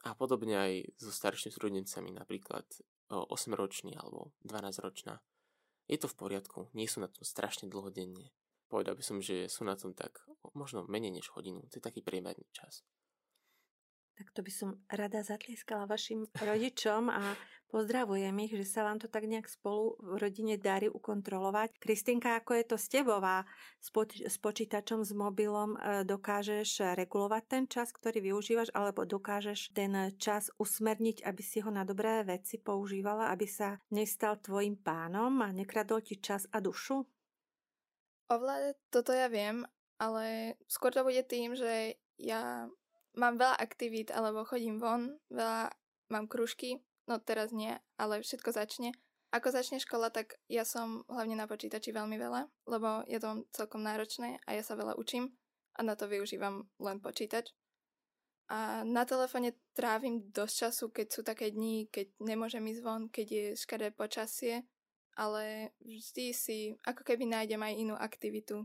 A 0.06 0.14
podobne 0.14 0.60
aj 0.60 0.74
so 1.00 1.10
staršími 1.10 1.52
súrodencami, 1.56 2.12
napríklad 2.12 2.68
8-ročný 3.10 3.94
alebo 3.98 4.34
12-ročná. 4.46 5.22
Je 5.86 6.02
to 6.02 6.10
v 6.10 6.18
poriadku, 6.18 6.74
nie 6.74 6.90
sú 6.90 7.02
na 7.02 7.10
tom 7.10 7.22
strašne 7.22 7.70
dlho 7.70 7.94
denne. 7.94 8.34
Povedal 8.66 8.98
by 8.98 9.04
som, 9.06 9.22
že 9.22 9.46
sú 9.46 9.62
na 9.62 9.78
tom 9.78 9.94
tak 9.94 10.26
možno 10.58 10.90
menej 10.90 11.14
než 11.14 11.30
hodinu. 11.38 11.62
To 11.70 11.78
je 11.78 11.84
taký 11.86 12.02
priemerný 12.02 12.50
čas. 12.50 12.82
Tak 14.16 14.32
to 14.32 14.40
by 14.40 14.52
som 14.52 14.70
rada 14.88 15.28
zatlieskala 15.28 15.92
vašim 15.92 16.24
rodičom 16.40 17.12
a 17.12 17.36
pozdravujem 17.68 18.32
ich, 18.48 18.56
že 18.56 18.64
sa 18.64 18.88
vám 18.88 19.04
to 19.04 19.12
tak 19.12 19.28
nejak 19.28 19.52
spolu 19.52 20.00
v 20.00 20.16
rodine 20.24 20.56
darí 20.56 20.88
ukontrolovať. 20.88 21.76
Kristinka, 21.84 22.40
ako 22.40 22.56
je 22.56 22.66
to 22.72 22.78
s 22.80 22.88
tebou 22.88 23.20
s, 23.84 23.92
s 24.24 24.36
počítačom, 24.40 25.04
s 25.04 25.12
mobilom? 25.12 25.76
E, 25.76 26.08
dokážeš 26.08 26.96
regulovať 26.96 27.44
ten 27.44 27.64
čas, 27.68 27.92
ktorý 27.92 28.32
využívaš, 28.32 28.72
alebo 28.72 29.04
dokážeš 29.04 29.76
ten 29.76 30.16
čas 30.16 30.48
usmerniť, 30.56 31.28
aby 31.28 31.44
si 31.44 31.60
ho 31.60 31.68
na 31.68 31.84
dobré 31.84 32.24
veci 32.24 32.56
používala, 32.56 33.36
aby 33.36 33.44
sa 33.44 33.84
nestal 33.92 34.40
tvojim 34.40 34.80
pánom 34.80 35.44
a 35.44 35.52
nekradol 35.52 36.00
ti 36.00 36.24
čas 36.24 36.48
a 36.56 36.64
dušu? 36.64 37.04
Ovládať 38.32 38.80
toto 38.88 39.12
ja 39.12 39.28
viem, 39.28 39.68
ale 40.00 40.56
skôr 40.72 40.96
to 40.96 41.04
bude 41.04 41.20
tým, 41.28 41.54
že 41.54 42.00
ja 42.16 42.72
mám 43.16 43.40
veľa 43.40 43.58
aktivít, 43.60 44.12
alebo 44.12 44.48
chodím 44.48 44.80
von, 44.80 45.20
veľa 45.32 45.72
mám 46.12 46.26
kružky, 46.28 46.84
no 47.10 47.20
teraz 47.20 47.52
nie, 47.52 47.76
ale 47.98 48.22
všetko 48.22 48.52
začne. 48.52 48.94
Ako 49.34 49.52
začne 49.52 49.84
škola, 49.84 50.14
tak 50.14 50.40
ja 50.48 50.64
som 50.64 51.04
hlavne 51.12 51.36
na 51.36 51.44
počítači 51.44 51.92
veľmi 51.92 52.16
veľa, 52.16 52.48
lebo 52.72 53.04
je 53.10 53.20
to 53.20 53.44
celkom 53.52 53.84
náročné 53.84 54.40
a 54.48 54.56
ja 54.56 54.64
sa 54.64 54.80
veľa 54.80 54.96
učím 54.96 55.36
a 55.76 55.84
na 55.84 56.00
to 56.00 56.08
využívam 56.08 56.72
len 56.80 57.04
počítač. 57.04 57.52
A 58.46 58.86
na 58.86 59.04
telefóne 59.04 59.58
trávim 59.74 60.30
dosť 60.30 60.56
času, 60.70 60.86
keď 60.94 61.08
sú 61.10 61.22
také 61.26 61.50
dni, 61.50 61.90
keď 61.90 62.14
nemôžem 62.22 62.62
ísť 62.70 62.82
von, 62.86 63.10
keď 63.10 63.28
je 63.28 63.46
škaredé 63.58 63.92
počasie, 63.92 64.64
ale 65.18 65.74
vždy 65.82 66.26
si 66.32 66.58
ako 66.86 67.02
keby 67.02 67.26
nájdem 67.26 67.60
aj 67.60 67.74
inú 67.74 67.96
aktivitu, 67.98 68.64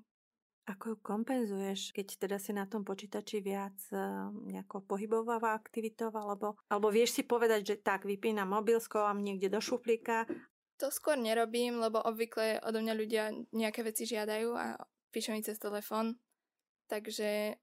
ako 0.70 0.94
ju 0.94 0.96
kompenzuješ, 1.02 1.90
keď 1.90 2.06
teda 2.14 2.38
si 2.38 2.54
na 2.54 2.62
tom 2.70 2.86
počítači 2.86 3.42
viac 3.42 3.74
uh, 3.90 4.30
nejako 4.30 4.86
pohybová 4.86 5.58
aktivitou, 5.58 6.14
alebo, 6.14 6.54
alebo 6.70 6.88
vieš 6.94 7.18
si 7.18 7.22
povedať, 7.26 7.60
že 7.66 7.76
tak, 7.82 8.06
vypínam 8.06 8.46
mobil, 8.46 8.78
schovám 8.78 9.18
niekde 9.18 9.50
do 9.50 9.58
šuplíka. 9.58 10.30
To 10.78 10.88
skôr 10.94 11.18
nerobím, 11.18 11.82
lebo 11.82 11.98
obvykle 11.98 12.62
odo 12.62 12.78
mňa 12.78 12.94
ľudia 12.94 13.24
nejaké 13.50 13.82
veci 13.82 14.06
žiadajú 14.06 14.54
a 14.54 14.78
píšu 15.10 15.34
mi 15.34 15.42
cez 15.42 15.58
telefón. 15.58 16.16
Takže 16.86 17.58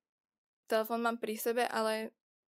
telefón 0.67 1.01
mám 1.01 1.17
pri 1.17 1.39
sebe, 1.39 1.63
ale 1.63 2.11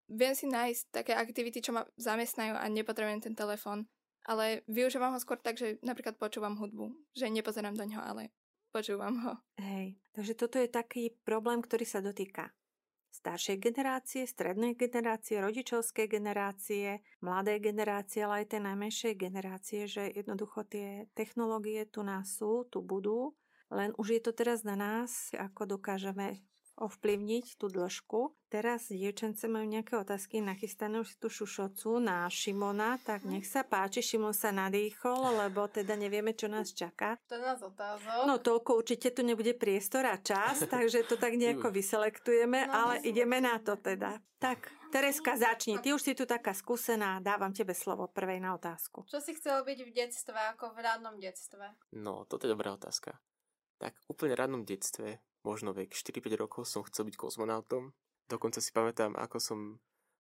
viem 0.07 0.37
si 0.37 0.45
nájsť 0.45 0.93
také 0.93 1.13
aktivity, 1.17 1.59
čo 1.59 1.73
ma 1.73 1.83
zamestnajú 1.97 2.55
a 2.55 2.65
nepotrebujem 2.69 3.25
ten 3.25 3.35
telefón. 3.35 3.89
Ale 4.23 4.63
využívam 4.71 5.11
ho 5.11 5.19
skôr 5.19 5.35
tak, 5.35 5.59
že 5.59 5.81
napríklad 5.83 6.15
počúvam 6.15 6.55
hudbu. 6.55 6.95
Že 7.11 7.33
nepozerám 7.35 7.75
do 7.75 7.83
ňoho, 7.83 7.99
ale 7.99 8.31
Počúvam 8.73 9.15
ho. 9.21 9.33
Hej, 9.61 10.01
takže 10.17 10.33
toto 10.33 10.57
je 10.57 10.65
taký 10.65 11.13
problém, 11.21 11.61
ktorý 11.61 11.85
sa 11.85 12.01
dotýka 12.01 12.49
staršej 13.13 13.61
generácie, 13.61 14.25
strednej 14.25 14.73
generácie, 14.73 15.37
rodičovskej 15.37 16.09
generácie, 16.09 17.05
mladej 17.21 17.61
generácie, 17.61 18.25
ale 18.25 18.43
aj 18.43 18.57
tej 18.57 18.61
najmenšej 18.65 19.13
generácie, 19.13 19.85
že 19.85 20.09
jednoducho 20.09 20.65
tie 20.65 21.05
technológie 21.13 21.85
tu 21.85 22.01
nás 22.01 22.33
sú, 22.33 22.65
tu 22.73 22.81
budú, 22.81 23.37
len 23.69 23.93
už 24.01 24.17
je 24.17 24.21
to 24.25 24.33
teraz 24.33 24.65
na 24.65 24.73
nás, 24.73 25.29
ako 25.37 25.77
dokážeme 25.77 26.41
ovplyvniť 26.77 27.61
tú 27.61 27.69
dĺžku. 27.69 28.33
Teraz 28.49 28.93
dievčence 28.93 29.49
majú 29.49 29.65
nejaké 29.65 29.97
otázky 29.97 30.37
nachystané 30.41 31.01
už 31.01 31.17
tú 31.17 31.25
šušocu 31.25 31.97
na 31.97 32.29
Šimona, 32.29 33.01
tak 33.01 33.25
nech 33.25 33.49
sa 33.49 33.65
páči, 33.65 34.05
Šimon 34.05 34.33
sa 34.33 34.53
nadýchol, 34.53 35.41
lebo 35.45 35.65
teda 35.65 35.97
nevieme, 35.97 36.37
čo 36.37 36.45
nás 36.49 36.69
čaká. 36.69 37.17
To 37.29 37.37
nás 37.41 37.57
otázok. 37.65 38.29
No 38.29 38.37
toľko 38.37 38.77
určite 38.77 39.09
tu 39.09 39.25
nebude 39.25 39.57
priestor 39.57 40.05
a 40.05 40.21
čas, 40.21 40.61
takže 40.73 41.05
to 41.09 41.17
tak 41.17 41.33
nejako 41.33 41.73
vyselektujeme, 41.73 42.69
no, 42.69 42.73
ale 42.73 42.93
ideme 43.01 43.41
na 43.41 43.57
to 43.57 43.73
teda. 43.73 44.21
Tak, 44.37 44.69
Tereska, 44.93 45.33
začni. 45.33 45.81
Ty 45.81 45.97
už 45.97 46.05
si 46.05 46.13
tu 46.13 46.29
taká 46.29 46.53
skúsená, 46.53 47.17
dávam 47.23 47.49
tebe 47.49 47.73
slovo 47.73 48.05
prvej 48.05 48.37
na 48.37 48.53
otázku. 48.53 49.07
Čo 49.09 49.17
si 49.23 49.33
chcel 49.33 49.65
byť 49.65 49.79
v 49.81 49.89
detstve, 49.89 50.37
ako 50.53 50.77
v 50.77 50.77
rádnom 50.85 51.15
detstve? 51.17 51.73
No, 51.95 52.29
toto 52.29 52.45
je 52.45 52.53
dobrá 52.53 52.75
otázka. 52.75 53.17
Tak 53.81 53.97
úplne 54.05 54.37
rádnom 54.37 54.61
detstve 54.61 55.17
možno 55.43 55.75
vek 55.75 55.91
4-5 55.91 56.39
rokov 56.39 56.63
som 56.65 56.83
chcel 56.87 57.07
byť 57.07 57.15
kozmonautom. 57.19 57.91
Dokonca 58.31 58.63
si 58.63 58.71
pamätám, 58.71 59.13
ako 59.19 59.37
som 59.39 59.59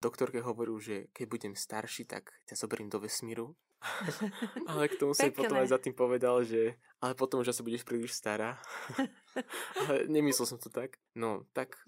doktorke 0.03 0.43
hovoril, 0.43 0.77
že 0.83 1.07
keď 1.15 1.25
budem 1.31 1.53
starší, 1.55 2.03
tak 2.03 2.35
ťa 2.45 2.59
zoberiem 2.59 2.91
do 2.91 2.99
vesmíru. 2.99 3.55
ale 4.71 4.87
k 4.87 4.95
tomu 4.95 5.11
som 5.11 5.27
potom 5.31 5.59
aj 5.59 5.75
za 5.75 5.79
tým 5.79 5.95
povedal, 5.95 6.43
že 6.43 6.79
ale 7.03 7.15
potom, 7.15 7.43
že 7.43 7.51
sa 7.51 7.63
budeš 7.63 7.83
príliš 7.83 8.15
stará. 8.15 8.59
ale 9.87 10.07
nemyslel 10.07 10.47
som 10.47 10.59
to 10.59 10.71
tak. 10.71 10.99
No, 11.15 11.47
tak 11.51 11.79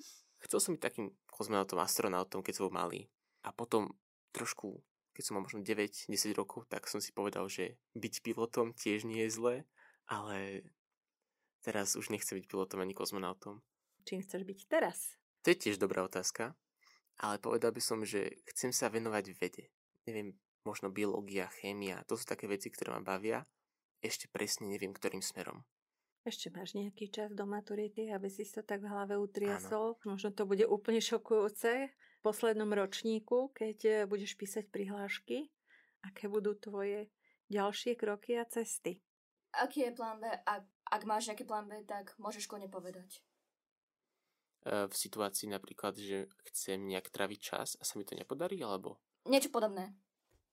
chcel 0.43 0.59
som 0.59 0.71
byť 0.75 0.81
takým 0.83 1.11
kozmonautom, 1.27 1.79
astronautom, 1.79 2.43
keď 2.43 2.59
som 2.59 2.63
bol 2.67 2.75
malý. 2.75 3.07
A 3.43 3.51
potom 3.51 3.95
trošku, 4.31 4.79
keď 5.15 5.23
som 5.23 5.33
mal 5.39 5.43
možno 5.47 5.63
9-10 5.63 6.11
rokov, 6.35 6.67
tak 6.67 6.87
som 6.91 6.99
si 6.99 7.15
povedal, 7.15 7.47
že 7.47 7.79
byť 7.95 8.13
pilotom 8.23 8.75
tiež 8.75 9.07
nie 9.07 9.23
je 9.27 9.31
zlé, 9.31 9.55
ale 10.07 10.67
Teraz 11.65 11.97
už 11.97 12.13
nechcem 12.13 12.37
byť 12.37 12.45
pilotom 12.45 12.85
ani 12.85 12.93
kozmonautom. 12.93 13.65
Čím 14.05 14.21
chceš 14.21 14.45
byť 14.45 14.59
teraz? 14.69 15.17
To 15.41 15.49
je 15.49 15.57
tiež 15.57 15.81
dobrá 15.81 16.05
otázka, 16.05 16.53
ale 17.17 17.41
povedal 17.41 17.73
by 17.73 17.81
som, 17.81 18.05
že 18.05 18.37
chcem 18.53 18.69
sa 18.69 18.93
venovať 18.93 19.33
vede. 19.33 19.73
Neviem, 20.05 20.37
možno 20.61 20.93
biológia, 20.93 21.49
chémia, 21.57 22.05
to 22.05 22.13
sú 22.13 22.29
také 22.29 22.45
veci, 22.45 22.69
ktoré 22.69 22.93
ma 22.93 23.01
bavia. 23.01 23.41
Ešte 23.97 24.29
presne 24.29 24.69
neviem, 24.69 24.93
ktorým 24.93 25.25
smerom. 25.25 25.65
Ešte 26.21 26.53
máš 26.53 26.77
nejaký 26.77 27.09
čas 27.09 27.33
do 27.33 27.49
maturity, 27.49 28.13
aby 28.13 28.29
si 28.29 28.45
to 28.45 28.61
tak 28.61 28.85
v 28.85 28.89
hlave 28.89 29.17
utriasol. 29.17 29.97
Áno. 29.97 30.17
Možno 30.17 30.33
to 30.33 30.45
bude 30.45 30.65
úplne 30.69 31.01
šokujúce 31.01 31.89
v 31.89 32.19
poslednom 32.21 32.69
ročníku, 32.69 33.53
keď 33.53 33.77
eh, 33.85 33.93
budeš 34.05 34.37
písať 34.37 34.69
prihlášky. 34.69 35.49
Aké 36.05 36.29
budú 36.29 36.53
tvoje 36.57 37.09
ďalšie 37.49 37.97
kroky 37.97 38.37
a 38.37 38.45
cesty? 38.45 39.01
Aký 39.53 39.85
je 39.85 39.91
plán 39.93 40.21
B? 40.21 40.29
Ak, 40.29 40.65
ak 40.91 41.01
máš 41.09 41.29
nejaký 41.29 41.45
plán 41.47 41.65
B, 41.65 41.81
tak 41.85 42.13
môžeš 42.21 42.45
kone 42.49 42.69
povedať. 42.69 43.21
Eh, 44.65 44.89
v 44.89 44.95
situácii 44.97 45.45
napríklad, 45.45 45.93
že 45.93 46.25
chcem 46.49 46.81
nejak 46.89 47.13
traviť 47.13 47.39
čas 47.39 47.69
a 47.77 47.85
sa 47.85 48.01
mi 48.01 48.05
to 48.05 48.17
nepodarí, 48.17 48.57
alebo? 48.65 48.97
Niečo 49.29 49.53
podobné. 49.53 49.93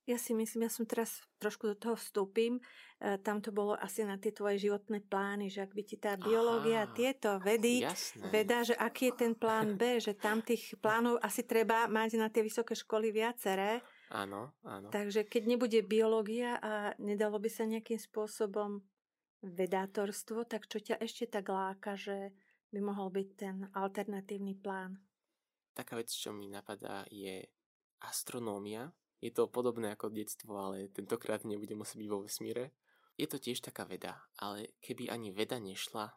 Ja 0.03 0.19
si 0.19 0.35
myslím, 0.35 0.67
ja 0.67 0.71
som 0.71 0.83
teraz 0.83 1.23
trošku 1.39 1.63
do 1.63 1.75
toho 1.79 1.95
vstúpim. 1.95 2.59
E, 2.99 3.15
tam 3.23 3.39
to 3.39 3.55
bolo 3.55 3.71
asi 3.79 4.03
na 4.03 4.19
tie 4.19 4.35
tvoje 4.35 4.59
životné 4.59 4.99
plány, 4.99 5.47
že 5.47 5.63
ak 5.63 5.71
by 5.71 5.83
ti 5.87 5.95
tá 5.95 6.19
biológia, 6.19 6.83
Aha, 6.83 6.91
tieto 6.91 7.39
vedy, 7.39 7.87
jasné. 7.87 8.27
veda, 8.27 8.67
že 8.67 8.75
aký 8.75 9.15
je 9.15 9.23
ten 9.23 9.31
plán 9.31 9.79
B, 9.79 10.03
že 10.03 10.11
tam 10.11 10.43
tých 10.43 10.75
plánov 10.83 11.23
asi 11.23 11.47
treba 11.47 11.87
mať 11.87 12.19
na 12.19 12.27
tie 12.27 12.43
vysoké 12.43 12.75
školy 12.75 13.15
viaceré. 13.15 13.79
Áno, 14.11 14.51
áno. 14.67 14.91
Takže 14.91 15.23
keď 15.23 15.55
nebude 15.55 15.79
biológia 15.79 16.59
a 16.59 16.91
nedalo 16.99 17.39
by 17.39 17.47
sa 17.47 17.63
nejakým 17.63 17.95
spôsobom 17.97 18.83
vedátorstvo, 19.43 20.47
tak 20.47 20.71
čo 20.71 20.79
ťa 20.79 21.03
ešte 21.03 21.27
tak 21.27 21.51
láka, 21.51 21.99
že 21.99 22.31
by 22.71 22.79
mohol 22.79 23.11
byť 23.11 23.29
ten 23.35 23.67
alternatívny 23.75 24.55
plán? 24.57 24.97
Taká 25.75 25.99
vec, 25.99 26.09
čo 26.09 26.31
mi 26.31 26.47
napadá, 26.47 27.03
je 27.11 27.43
astronómia 28.01 28.89
je 29.23 29.31
to 29.31 29.47
podobné 29.47 29.95
ako 29.95 30.11
detstvo, 30.11 30.51
ale 30.59 30.91
tentokrát 30.91 31.47
nebude 31.47 31.71
musieť 31.79 32.03
byť 32.03 32.09
vo 32.11 32.27
vesmíre. 32.27 32.75
Je 33.15 33.23
to 33.23 33.39
tiež 33.39 33.63
taká 33.63 33.87
veda, 33.87 34.19
ale 34.35 34.75
keby 34.83 35.07
ani 35.07 35.31
veda 35.31 35.63
nešla, 35.63 36.11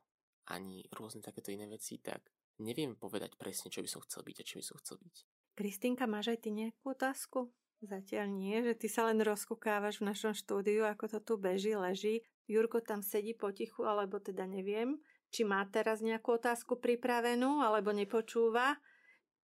ani 0.51 0.83
rôzne 0.91 1.23
takéto 1.23 1.55
iné 1.55 1.71
veci, 1.71 2.03
tak 2.03 2.27
neviem 2.59 2.99
povedať 2.99 3.39
presne, 3.39 3.71
čo 3.71 3.79
by 3.79 3.87
som 3.87 4.03
chcel 4.03 4.27
byť 4.27 4.37
a 4.43 4.49
čo 4.49 4.59
by 4.59 4.65
som 4.67 4.77
chcel 4.83 4.99
byť. 4.99 5.17
Kristýnka, 5.55 6.11
máš 6.11 6.35
aj 6.35 6.39
ty 6.43 6.51
nejakú 6.51 6.83
otázku? 6.83 7.55
Zatiaľ 7.79 8.27
nie, 8.27 8.59
že 8.67 8.75
ty 8.75 8.91
sa 8.91 9.07
len 9.07 9.23
rozkúkávaš 9.23 10.03
v 10.03 10.11
našom 10.11 10.35
štúdiu, 10.35 10.83
ako 10.89 11.07
to 11.07 11.19
tu 11.23 11.35
beží, 11.39 11.79
leží. 11.79 12.27
Jurko 12.47 12.79
tam 12.83 13.03
sedí 13.03 13.35
potichu, 13.35 13.83
alebo 13.83 14.23
teda 14.23 14.47
neviem, 14.47 15.03
či 15.35 15.43
má 15.43 15.67
teraz 15.67 15.99
nejakú 16.01 16.39
otázku 16.39 16.79
pripravenú, 16.79 17.61
alebo 17.63 17.91
nepočúva. 17.91 18.79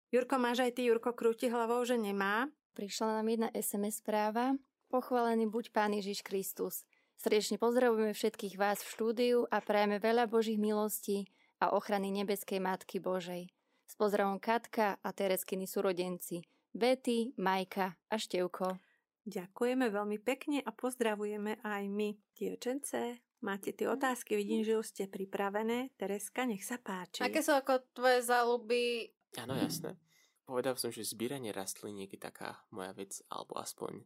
Jurko, 0.09 0.39
máš 0.39 0.63
aj 0.63 0.79
ty, 0.79 0.87
Jurko 0.87 1.11
krúti 1.11 1.51
hlavou, 1.51 1.83
že 1.83 1.99
nemá. 1.99 2.47
Prišla 2.73 3.21
nám 3.21 3.27
jedna 3.29 3.49
SMS 3.51 4.01
správa. 4.01 4.55
Pochválený 4.87 5.49
buď 5.49 5.73
Pán 5.75 5.93
Ježiš 5.93 6.23
Kristus. 6.23 6.87
Srdečne 7.17 7.61
pozdravujeme 7.61 8.13
všetkých 8.13 8.55
vás 8.57 8.81
v 8.81 8.91
štúdiu 8.93 9.37
a 9.49 9.61
prajeme 9.61 9.97
veľa 10.01 10.29
Božích 10.29 10.57
milostí 10.57 11.29
a 11.61 11.71
ochrany 11.71 12.11
nebeskej 12.11 12.59
Matky 12.59 12.99
Božej. 12.99 13.49
S 13.85 13.93
pozdravom 13.95 14.41
Katka 14.41 14.97
a 14.99 15.09
Tereskiny 15.13 15.69
súrodenci, 15.69 16.43
Betty, 16.73 17.31
Majka 17.37 17.93
a 18.09 18.15
Števko. 18.17 18.92
Ďakujeme 19.23 19.87
veľmi 19.87 20.19
pekne 20.19 20.59
a 20.59 20.71
pozdravujeme 20.75 21.63
aj 21.63 21.83
my, 21.87 22.19
dievčence. 22.35 23.23
Máte 23.43 23.75
tie 23.75 23.87
otázky, 23.87 24.39
vidím, 24.39 24.63
že 24.63 24.79
už 24.79 24.87
ste 24.87 25.03
pripravené. 25.07 25.91
Tereska, 25.99 26.47
nech 26.47 26.63
sa 26.63 26.79
páči. 26.79 27.23
Aké 27.23 27.43
sú 27.43 27.51
ako 27.51 27.83
tvoje 27.91 28.23
záľuby? 28.23 29.11
Áno, 29.39 29.55
jasné. 29.59 29.99
Povedal 30.43 30.75
som, 30.75 30.91
že 30.91 31.07
zbieranie 31.07 31.55
rastlín 31.55 32.03
je 32.03 32.19
taká 32.19 32.63
moja 32.71 32.91
vec, 32.91 33.23
alebo 33.31 33.55
aspoň 33.59 34.03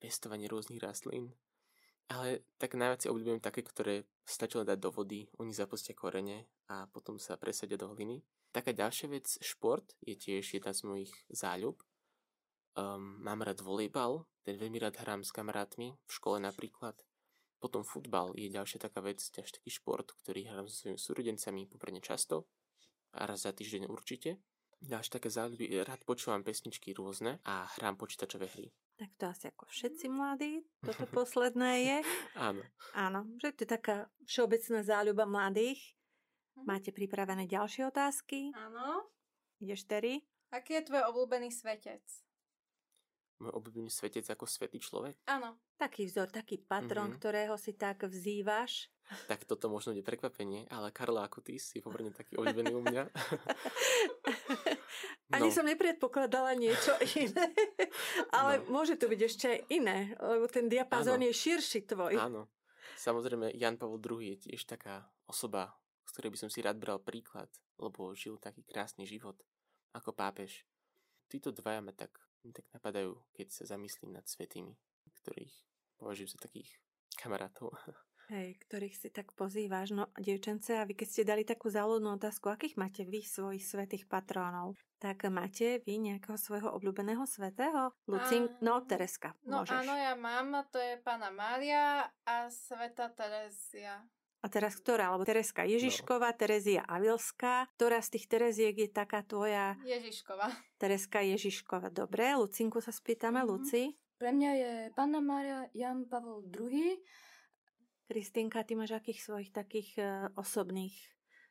pestovanie 0.00 0.48
rôznych 0.48 0.80
rastlín. 0.80 1.32
Ale 2.10 2.42
tak 2.58 2.74
najviac 2.74 3.04
si 3.04 3.08
obľúbujem 3.08 3.40
také, 3.40 3.62
ktoré 3.62 4.04
stačilo 4.26 4.66
dať 4.66 4.76
do 4.76 4.90
vody, 4.90 5.30
oni 5.38 5.54
zapustia 5.54 5.96
korene 5.96 6.48
a 6.68 6.84
potom 6.90 7.16
sa 7.16 7.38
presadia 7.40 7.78
do 7.78 7.92
hliny. 7.92 8.20
Taká 8.50 8.74
ďalšia 8.74 9.06
vec, 9.08 9.30
šport 9.38 9.94
je 10.02 10.18
tiež 10.18 10.58
jedna 10.58 10.74
z 10.74 10.82
mojich 10.84 11.12
záľub. 11.30 11.78
Um, 12.78 13.18
mám 13.18 13.42
rád 13.42 13.66
volejbal, 13.66 14.22
ten 14.46 14.54
veľmi 14.54 14.78
rád 14.78 15.02
hrám 15.02 15.26
s 15.26 15.34
kamarátmi, 15.34 15.98
v 15.98 16.12
škole 16.12 16.38
napríklad. 16.38 16.94
Potom 17.60 17.84
futbal 17.84 18.32
je 18.38 18.48
ďalšia 18.48 18.80
taká 18.80 19.04
vec, 19.04 19.20
ťaž 19.20 19.60
taký 19.60 19.68
šport, 19.74 20.06
ktorý 20.24 20.48
hrám 20.48 20.70
so 20.70 20.86
svojimi 20.86 20.96
súrodencami 20.96 21.60
popredne 21.68 22.00
často 22.00 22.48
a 23.12 23.26
raz 23.26 23.44
za 23.44 23.52
týždeň 23.52 23.90
určite. 23.90 24.40
Ďalšie 24.80 25.12
také 25.12 25.28
záľuby, 25.28 25.68
rád 25.84 26.00
počúvam 26.08 26.40
pesničky 26.40 26.96
rôzne 26.96 27.36
a 27.44 27.68
hrám 27.76 28.00
počítačové 28.00 28.48
hry. 28.48 28.72
Tak 28.96 29.10
to 29.20 29.24
asi 29.28 29.44
ako 29.52 29.68
všetci 29.68 30.06
mladí, 30.08 30.64
toto 30.80 31.04
posledné 31.20 31.72
je. 31.84 31.98
Áno. 32.38 32.64
Áno, 32.96 33.28
že 33.36 33.52
to 33.52 33.68
je 33.68 33.70
taká 33.76 34.08
všeobecná 34.24 34.80
záľuba 34.80 35.28
mladých. 35.28 35.98
Mhm. 36.56 36.64
Máte 36.64 36.90
pripravené 36.96 37.44
ďalšie 37.44 37.92
otázky? 37.92 38.56
Áno. 38.56 39.04
Ideš, 39.60 39.84
Terry? 39.84 40.24
Aký 40.48 40.80
je 40.80 40.88
tvoj 40.88 41.12
obľúbený 41.12 41.52
svetec? 41.52 42.00
Môj 43.40 43.56
obľúbený 43.56 43.88
svetec 43.88 44.28
ako 44.28 44.44
svetý 44.44 44.76
človek? 44.76 45.16
Áno. 45.24 45.56
Taký 45.80 46.04
vzor, 46.04 46.28
taký 46.28 46.60
patron, 46.60 47.08
mm-hmm. 47.08 47.20
ktorého 47.24 47.56
si 47.56 47.72
tak 47.72 48.04
vzývaš. 48.04 48.92
Tak 49.32 49.48
toto 49.48 49.72
možno 49.72 49.96
je 49.96 50.04
prekvapenie, 50.04 50.68
ale 50.68 50.92
Karla 50.92 51.24
Akutis 51.24 51.72
je 51.72 51.80
pomerne 51.80 52.12
taký 52.12 52.36
obľúbený 52.36 52.72
u 52.76 52.84
mňa. 52.84 53.08
Ani 55.34 55.48
no. 55.48 55.56
som 55.56 55.64
nepredpokladala 55.64 56.52
niečo 56.52 56.92
iné, 57.16 57.48
ale 58.28 58.60
no. 58.60 58.76
môže 58.76 59.00
to 59.00 59.08
byť 59.08 59.20
ešte 59.24 59.46
aj 59.48 59.58
iné, 59.72 60.12
lebo 60.20 60.44
ten 60.50 60.68
diapazón 60.68 61.24
je 61.24 61.32
širší 61.32 61.88
tvoj. 61.88 62.20
Áno. 62.20 62.52
Samozrejme, 63.00 63.56
Jan 63.56 63.80
Pavel 63.80 63.96
II 63.96 64.20
je 64.20 64.36
tiež 64.36 64.68
taká 64.68 65.08
osoba, 65.24 65.80
z 66.04 66.12
ktorej 66.12 66.36
by 66.36 66.38
som 66.44 66.50
si 66.52 66.60
rád 66.60 66.76
bral 66.76 67.00
príklad, 67.00 67.48
lebo 67.80 68.12
žil 68.12 68.36
taký 68.36 68.60
krásny 68.68 69.08
život 69.08 69.40
ako 69.96 70.12
pápež. 70.12 70.68
Títo 71.30 71.54
dvaja 71.54 71.80
ma 71.80 71.94
tak, 71.94 72.10
tak 72.48 72.64
napadajú, 72.72 73.20
keď 73.36 73.52
sa 73.52 73.76
zamyslím 73.76 74.16
nad 74.16 74.24
svetými, 74.24 74.72
ktorých 75.20 75.52
považujem 76.00 76.32
za 76.32 76.40
takých 76.40 76.72
kamarátov. 77.20 77.76
Hej, 78.30 78.62
ktorých 78.62 78.94
si 78.94 79.10
tak 79.10 79.34
pozývaš. 79.34 79.90
No, 79.90 80.06
dievčence, 80.14 80.78
a 80.78 80.86
vy 80.86 80.94
keď 80.94 81.08
ste 81.10 81.22
dali 81.26 81.42
takú 81.42 81.66
záľudnú 81.66 82.14
otázku, 82.14 82.46
akých 82.46 82.78
máte 82.78 83.02
vy 83.02 83.26
svojich 83.26 83.66
svetých 83.66 84.06
patrónov? 84.06 84.78
Tak 85.02 85.26
máte 85.34 85.82
vy 85.82 85.98
nejakého 85.98 86.38
svojho 86.38 86.70
obľúbeného 86.78 87.26
svetého? 87.26 87.90
Lucin, 88.06 88.46
a... 88.46 88.54
no, 88.62 88.86
Tereska, 88.86 89.34
No 89.42 89.66
môžeš. 89.66 89.82
áno, 89.82 89.98
ja 89.98 90.14
mám, 90.14 90.62
to 90.70 90.78
je 90.78 91.02
pána 91.02 91.34
Mária 91.34 92.06
a 92.22 92.46
sveta 92.46 93.10
Terezia. 93.10 93.98
A 94.40 94.46
teraz 94.48 94.80
ktorá? 94.80 95.12
Lebo 95.12 95.28
Tereska 95.28 95.68
Ježišková, 95.68 96.32
no. 96.32 96.38
Terezia 96.40 96.82
Avilská. 96.88 97.68
Ktorá 97.76 98.00
z 98.00 98.16
tých 98.16 98.26
Tereziek 98.26 98.76
je 98.76 98.88
taká 98.88 99.20
tvoja? 99.20 99.76
Ježišková. 99.84 100.48
Tereska 100.80 101.20
Ježišková. 101.20 101.92
Dobre, 101.92 102.32
Lucinku 102.40 102.80
sa 102.80 102.88
spýtame. 102.88 103.44
Mm-hmm. 103.44 103.52
Luci? 103.52 103.82
Pre 104.16 104.30
mňa 104.32 104.50
je 104.56 104.72
Panna 104.96 105.20
Mária 105.20 105.68
Jan 105.76 106.08
Pavel 106.08 106.44
II 106.48 106.96
Kristýnka, 108.10 108.66
ty 108.66 108.74
máš 108.74 108.98
akých 108.98 109.22
svojich 109.22 109.50
takých 109.54 109.94
e, 110.02 110.34
osobných 110.34 110.98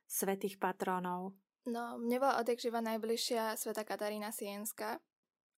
svetých 0.03 0.59
patrónov? 0.59 1.31
No, 1.63 1.95
mne 1.95 2.19
bola 2.19 2.43
odjak 2.43 2.59
najbližšia 2.59 3.55
sveta 3.55 3.87
Katarína 3.87 4.35
Sienska 4.35 4.99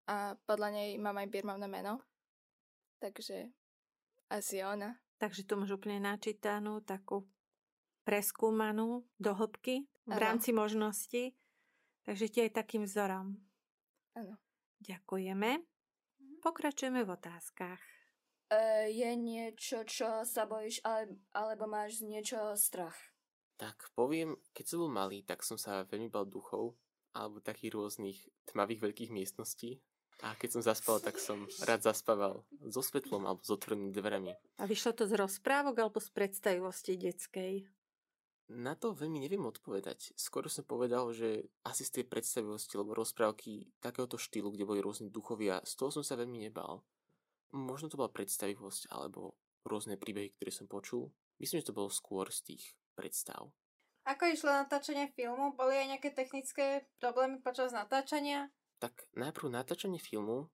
a 0.05 0.37
podľa 0.45 0.77
nej 0.77 0.89
mám 1.01 1.17
aj 1.17 1.33
birmovné 1.33 1.65
meno. 1.65 2.05
Takže 3.01 3.49
asi 4.29 4.61
ona. 4.61 4.93
Takže 5.21 5.45
tu 5.45 5.53
máš 5.53 5.77
úplne 5.77 6.01
načítanú, 6.01 6.81
takú 6.81 7.29
preskúmanú 8.01 9.05
do 9.21 9.37
hĺbky 9.37 9.85
v 10.09 10.17
ano. 10.17 10.17
rámci 10.17 10.49
možností. 10.49 11.37
Takže 12.01 12.25
ti 12.33 12.39
aj 12.49 12.57
takým 12.57 12.89
vzorom. 12.89 13.37
Áno. 14.17 14.41
Ďakujeme. 14.81 15.61
Pokračujeme 16.41 17.05
v 17.05 17.13
otázkach. 17.13 17.77
E, 18.49 18.89
je 18.89 19.11
niečo, 19.13 19.85
čo 19.85 20.25
sa 20.25 20.49
bojíš, 20.49 20.81
ale, 20.81 21.13
alebo 21.37 21.69
máš 21.69 22.01
z 22.01 22.09
niečo 22.09 22.57
strach? 22.57 22.97
Tak 23.61 23.93
poviem, 23.93 24.33
keď 24.57 24.65
som 24.65 24.81
bol 24.81 24.89
malý, 24.89 25.21
tak 25.21 25.45
som 25.45 25.61
sa 25.61 25.85
veľmi 25.85 26.09
bal 26.09 26.25
duchov 26.25 26.73
alebo 27.13 27.37
takých 27.45 27.77
rôznych 27.77 28.17
tmavých 28.49 28.89
veľkých 28.89 29.13
miestností. 29.13 29.85
A 30.21 30.37
keď 30.37 30.49
som 30.57 30.61
zaspal, 30.61 31.01
tak 31.01 31.17
som 31.17 31.49
rád 31.65 31.81
zaspával 31.81 32.45
so 32.69 32.85
svetlom 32.85 33.25
alebo 33.25 33.41
s 33.41 33.49
otvorenými 33.49 33.89
dverami. 33.89 34.31
A 34.61 34.69
vyšlo 34.69 34.93
to 34.93 35.09
z 35.09 35.17
rozprávok 35.17 35.81
alebo 35.81 35.97
z 35.97 36.13
predstavivosti 36.13 36.93
detskej? 36.93 37.65
Na 38.51 38.75
to 38.75 38.91
veľmi 38.91 39.23
neviem 39.23 39.41
odpovedať. 39.47 40.11
Skoro 40.19 40.51
som 40.51 40.67
povedal, 40.67 41.07
že 41.15 41.47
asi 41.63 41.87
z 41.87 42.01
tej 42.01 42.05
predstavivosti 42.11 42.75
alebo 42.75 42.93
rozprávky 42.93 43.71
takéhoto 43.79 44.19
štýlu, 44.19 44.51
kde 44.51 44.67
boli 44.67 44.83
rôzni 44.83 45.07
duchovia, 45.07 45.63
z 45.63 45.73
toho 45.79 45.89
som 45.89 46.03
sa 46.03 46.19
veľmi 46.19 46.37
nebal. 46.37 46.83
Možno 47.55 47.87
to 47.87 47.95
bola 47.95 48.11
predstavivosť 48.11 48.91
alebo 48.91 49.39
rôzne 49.63 49.95
príbehy, 49.95 50.35
ktoré 50.35 50.51
som 50.51 50.67
počul. 50.67 51.15
Myslím, 51.39 51.63
že 51.63 51.71
to 51.71 51.77
bolo 51.79 51.89
skôr 51.89 52.27
z 52.29 52.53
tých 52.53 52.63
predstav. 52.93 53.49
Ako 54.03 54.27
išlo 54.27 54.51
natáčanie 54.51 55.13
filmu? 55.13 55.53
Boli 55.55 55.77
aj 55.77 55.97
nejaké 55.97 56.09
technické 56.11 56.85
problémy 56.99 57.39
počas 57.39 57.71
natáčania? 57.71 58.49
Tak 58.81 59.13
najprv 59.13 59.53
natáčanie 59.53 60.01
filmu 60.01 60.49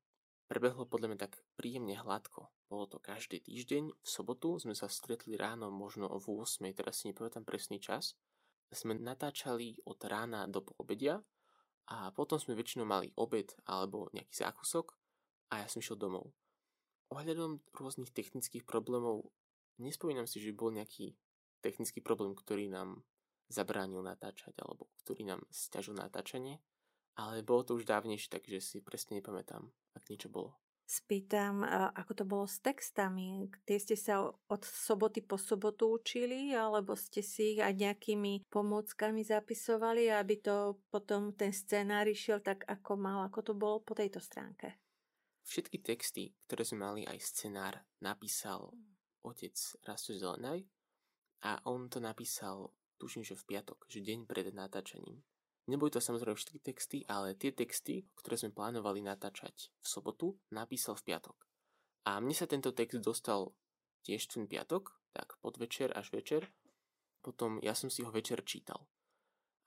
prebehlo 0.52 0.84
podľa 0.84 1.16
mňa 1.16 1.20
tak 1.24 1.40
príjemne 1.56 1.96
hladko. 1.96 2.52
Bolo 2.68 2.84
to 2.84 3.00
každý 3.00 3.40
týždeň, 3.40 3.96
v 3.96 4.08
sobotu 4.08 4.60
sme 4.60 4.76
sa 4.76 4.92
stretli 4.92 5.40
ráno 5.40 5.72
možno 5.72 6.12
o 6.12 6.20
8, 6.20 6.60
teraz 6.76 7.00
si 7.00 7.08
nepamätám 7.08 7.48
presný 7.48 7.80
čas. 7.80 8.20
Sme 8.68 9.00
natáčali 9.00 9.80
od 9.88 9.96
rána 10.04 10.44
do 10.52 10.60
poobedia 10.60 11.24
a 11.88 12.12
potom 12.12 12.36
sme 12.36 12.60
väčšinou 12.60 12.84
mali 12.84 13.16
obed 13.16 13.48
alebo 13.63 14.12
nejaký 14.12 14.44
zákusok 14.44 14.92
a 15.56 15.63
ja 15.63 15.68
som 15.72 15.80
šiel 15.80 15.96
domov. 15.96 16.36
Ohľadom 17.08 17.63
rôznych 17.72 18.12
technických 18.12 18.68
problémov 18.68 19.32
nespomínam 19.80 20.28
si, 20.28 20.44
že 20.44 20.52
bol 20.52 20.76
nejaký 20.76 21.16
technický 21.63 22.04
problém, 22.04 22.36
ktorý 22.36 22.68
nám 22.68 23.08
zabránil 23.48 24.04
natáčať 24.04 24.52
alebo 24.60 24.92
ktorý 25.00 25.24
nám 25.32 25.48
stiažil 25.48 25.96
natáčanie, 25.96 26.60
ale 27.18 27.42
bolo 27.42 27.66
to 27.66 27.74
už 27.76 27.90
dávnejšie, 27.90 28.30
takže 28.30 28.62
si 28.62 28.78
presne 28.86 29.18
nepamätám, 29.18 29.66
ak 29.98 30.06
niečo 30.08 30.30
bolo. 30.30 30.54
Spýtam, 30.88 31.68
ako 32.00 32.12
to 32.16 32.24
bolo 32.24 32.48
s 32.48 32.64
textami. 32.64 33.52
Tie 33.68 33.76
ste 33.76 34.00
sa 34.00 34.24
od 34.24 34.62
soboty 34.64 35.20
po 35.20 35.36
sobotu 35.36 35.92
učili, 35.92 36.56
alebo 36.56 36.96
ste 36.96 37.20
si 37.20 37.58
ich 37.58 37.60
aj 37.60 37.76
nejakými 37.76 38.48
pomôckami 38.48 39.20
zapisovali, 39.20 40.08
aby 40.08 40.40
to 40.40 40.80
potom 40.88 41.36
ten 41.36 41.52
scenár 41.52 42.08
išiel 42.08 42.40
tak, 42.40 42.64
ako 42.72 42.96
mal, 42.96 43.28
ako 43.28 43.52
to 43.52 43.54
bolo 43.58 43.84
po 43.84 44.00
tejto 44.00 44.24
stránke? 44.24 44.80
Všetky 45.44 45.84
texty, 45.84 46.32
ktoré 46.48 46.64
sme 46.64 46.88
mali 46.88 47.02
aj 47.04 47.20
scenár, 47.20 47.84
napísal 48.00 48.72
otec 49.28 49.60
Rasto 49.84 50.16
Zelenaj 50.16 50.64
a 51.44 51.60
on 51.68 51.92
to 51.92 52.00
napísal, 52.00 52.72
tuším, 52.96 53.28
že 53.28 53.36
v 53.36 53.44
piatok, 53.44 53.92
že 53.92 54.08
deň 54.08 54.24
pred 54.24 54.56
natáčaním. 54.56 55.20
Neboli 55.68 55.92
to 55.92 56.00
samozrejme 56.00 56.40
všetky 56.40 56.60
texty, 56.64 56.98
ale 57.12 57.36
tie 57.36 57.52
texty, 57.52 58.08
ktoré 58.16 58.40
sme 58.40 58.56
plánovali 58.56 59.04
natáčať 59.04 59.68
v 59.84 59.86
sobotu, 59.88 60.40
napísal 60.48 60.96
v 60.96 61.12
piatok. 61.12 61.36
A 62.08 62.24
mne 62.24 62.32
sa 62.32 62.48
tento 62.48 62.72
text 62.72 63.04
dostal 63.04 63.52
tiež 64.08 64.32
ten 64.32 64.48
piatok, 64.48 64.96
tak 65.12 65.36
podvečer 65.44 65.92
až 65.92 66.16
večer. 66.16 66.48
Potom 67.20 67.60
ja 67.60 67.76
som 67.76 67.92
si 67.92 68.00
ho 68.08 68.12
večer 68.16 68.48
čítal. 68.48 68.88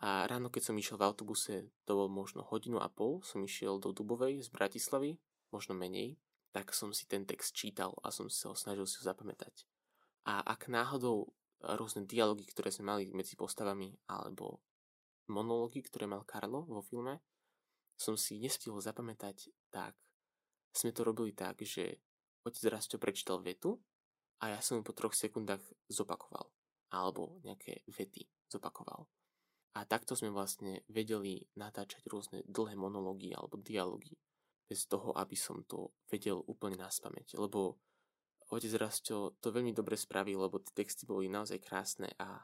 A 0.00 0.24
ráno, 0.24 0.48
keď 0.48 0.72
som 0.72 0.80
išiel 0.80 0.96
v 0.96 1.04
autobuse, 1.04 1.68
to 1.84 1.92
bol 1.92 2.08
možno 2.08 2.40
hodinu 2.40 2.80
a 2.80 2.88
pol, 2.88 3.20
som 3.20 3.44
išiel 3.44 3.76
do 3.76 3.92
Dubovej 3.92 4.40
z 4.40 4.48
Bratislavy, 4.48 5.20
možno 5.52 5.76
menej, 5.76 6.16
tak 6.56 6.72
som 6.72 6.96
si 6.96 7.04
ten 7.04 7.28
text 7.28 7.52
čítal 7.52 7.92
a 8.00 8.08
som 8.08 8.32
sa 8.32 8.48
ho 8.48 8.56
snažil 8.56 8.88
si 8.88 8.96
ho 8.96 9.04
zapamätať. 9.04 9.68
A 10.24 10.40
ak 10.40 10.72
náhodou 10.72 11.36
rôzne 11.60 12.08
dialógy, 12.08 12.48
ktoré 12.48 12.72
sme 12.72 12.96
mali 12.96 13.12
medzi 13.12 13.36
postavami, 13.36 13.92
alebo 14.08 14.64
monológy, 15.30 15.86
ktoré 15.86 16.10
mal 16.10 16.26
Karlo 16.26 16.66
vo 16.66 16.82
filme, 16.82 17.22
som 17.94 18.18
si 18.18 18.42
nestihol 18.42 18.82
zapamätať, 18.82 19.52
tak 19.70 19.94
sme 20.74 20.90
to 20.90 21.06
robili 21.06 21.36
tak, 21.36 21.60
že 21.62 22.00
otec 22.42 22.72
Rasto 22.72 22.96
prečítal 22.96 23.44
vetu 23.44 23.76
a 24.40 24.56
ja 24.56 24.58
som 24.64 24.80
mu 24.80 24.82
po 24.82 24.96
troch 24.96 25.12
sekundách 25.12 25.60
zopakoval. 25.92 26.48
Alebo 26.90 27.38
nejaké 27.46 27.86
vety 27.86 28.26
zopakoval. 28.50 29.06
A 29.78 29.86
takto 29.86 30.18
sme 30.18 30.34
vlastne 30.34 30.82
vedeli 30.90 31.46
natáčať 31.54 32.02
rôzne 32.10 32.42
dlhé 32.48 32.74
monológy 32.74 33.30
alebo 33.30 33.62
dialógy 33.62 34.18
bez 34.66 34.86
toho, 34.90 35.14
aby 35.14 35.38
som 35.38 35.62
to 35.66 35.94
vedel 36.10 36.42
úplne 36.50 36.78
na 36.78 36.90
spameť. 36.90 37.38
Lebo 37.38 37.78
otec 38.50 38.72
Rasto 38.80 39.38
to 39.38 39.54
veľmi 39.54 39.70
dobre 39.70 39.94
spravil, 39.94 40.42
lebo 40.42 40.58
tie 40.58 40.82
texty 40.82 41.06
boli 41.06 41.30
naozaj 41.30 41.62
krásne 41.62 42.10
a 42.18 42.42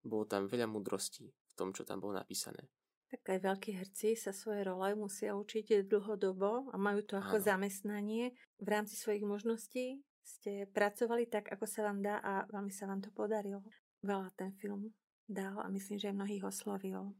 bolo 0.00 0.24
tam 0.24 0.48
veľa 0.48 0.64
múdrostí 0.70 1.28
v 1.28 1.45
tom, 1.56 1.72
čo 1.72 1.88
tam 1.88 2.04
bolo 2.04 2.20
napísané. 2.20 2.68
Tak 3.06 3.22
aj 3.22 3.38
veľkí 3.38 3.70
herci 3.78 4.18
sa 4.18 4.34
svoje 4.34 4.66
role 4.66 4.92
musia 4.98 5.32
učiť 5.38 5.86
dlhodobo 5.86 6.74
a 6.74 6.76
majú 6.76 7.06
to 7.06 7.14
ako 7.16 7.38
Áno. 7.38 7.46
zamestnanie. 7.46 8.34
V 8.58 8.68
rámci 8.68 8.98
svojich 8.98 9.22
možností 9.22 10.02
ste 10.26 10.66
pracovali 10.74 11.30
tak, 11.30 11.46
ako 11.54 11.70
sa 11.70 11.86
vám 11.86 12.02
dá 12.02 12.18
a 12.18 12.42
veľmi 12.50 12.74
sa 12.74 12.90
vám 12.90 12.98
to 12.98 13.14
podarilo. 13.14 13.62
Veľa 14.02 14.34
ten 14.34 14.50
film 14.58 14.90
dal 15.30 15.54
a 15.62 15.70
myslím, 15.70 16.02
že 16.02 16.10
aj 16.10 16.18
mnohých 16.18 16.44
oslovil. 16.50 17.14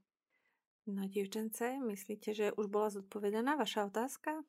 No, 0.86 1.02
dievčence, 1.06 1.78
myslíte, 1.82 2.30
že 2.34 2.54
už 2.54 2.66
bola 2.66 2.90
zodpovedaná 2.90 3.54
vaša 3.54 3.86
otázka? 3.90 4.42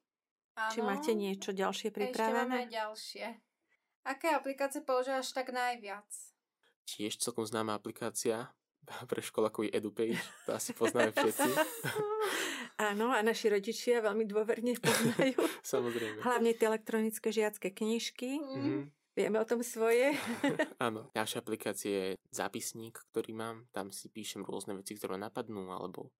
Áno. 0.57 0.73
Či 0.73 0.79
máte 0.81 1.13
niečo 1.13 1.53
ďalšie 1.53 1.93
pripravené? 1.93 2.45
Ešte 2.49 2.49
máme 2.49 2.65
ďalšie. 2.69 3.25
Aké 4.09 4.33
aplikácie 4.33 4.81
používaš 4.81 5.33
tak 5.33 5.53
najviac? 5.53 6.09
Tiež 6.89 7.21
celkom 7.21 7.45
známa 7.45 7.77
aplikácia 7.77 8.49
pre 9.09 9.19
školákový 9.19 9.71
EduPage, 9.71 10.19
to 10.47 10.55
asi 10.55 10.71
poznáme 10.71 11.11
všetci. 11.11 11.49
Áno, 12.93 13.09
a 13.09 13.25
naši 13.25 13.49
rodičia 13.49 14.05
veľmi 14.05 14.29
dôverne 14.29 14.77
poznajú. 14.77 15.41
Samozrejme. 15.65 16.21
Hlavne 16.21 16.53
tie 16.53 16.69
elektronické 16.69 17.33
žiacké 17.33 17.73
knižky. 17.73 18.37
Mm-hmm. 18.37 18.81
Vieme 19.17 19.41
o 19.41 19.49
tom 19.49 19.65
svoje. 19.65 20.13
Áno. 20.77 21.09
Ďalšia 21.17 21.41
aplikácia 21.41 21.89
je 21.89 22.07
zápisník, 22.29 23.01
ktorý 23.09 23.33
mám. 23.33 23.65
Tam 23.73 23.89
si 23.89 24.13
píšem 24.13 24.45
rôzne 24.45 24.77
veci, 24.77 24.93
ktoré 24.93 25.17
ma 25.17 25.25
napadnú, 25.25 25.73
alebo 25.73 26.13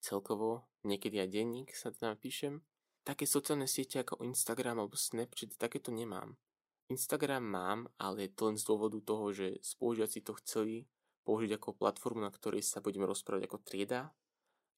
celkovo, 0.00 0.64
niekedy 0.88 1.20
aj 1.20 1.28
denník 1.28 1.76
sa 1.76 1.92
tam 1.92 2.16
píšem. 2.16 2.64
Také 3.04 3.28
sociálne 3.28 3.68
siete 3.68 4.00
ako 4.00 4.24
Instagram 4.24 4.80
alebo 4.80 4.96
Snapchat, 4.96 5.60
takéto 5.60 5.92
nemám. 5.92 6.40
Instagram 6.88 7.44
mám, 7.44 7.80
ale 8.00 8.28
je 8.28 8.30
to 8.32 8.48
len 8.48 8.56
z 8.56 8.64
dôvodu 8.64 8.96
toho, 9.04 9.28
že 9.28 9.60
spolužiaci 9.60 10.24
to 10.24 10.32
chceli 10.40 10.88
použiť 11.28 11.60
ako 11.60 11.76
platformu, 11.76 12.24
na 12.24 12.32
ktorej 12.32 12.64
sa 12.64 12.80
budeme 12.80 13.04
rozprávať 13.04 13.44
ako 13.44 13.60
trieda 13.60 14.08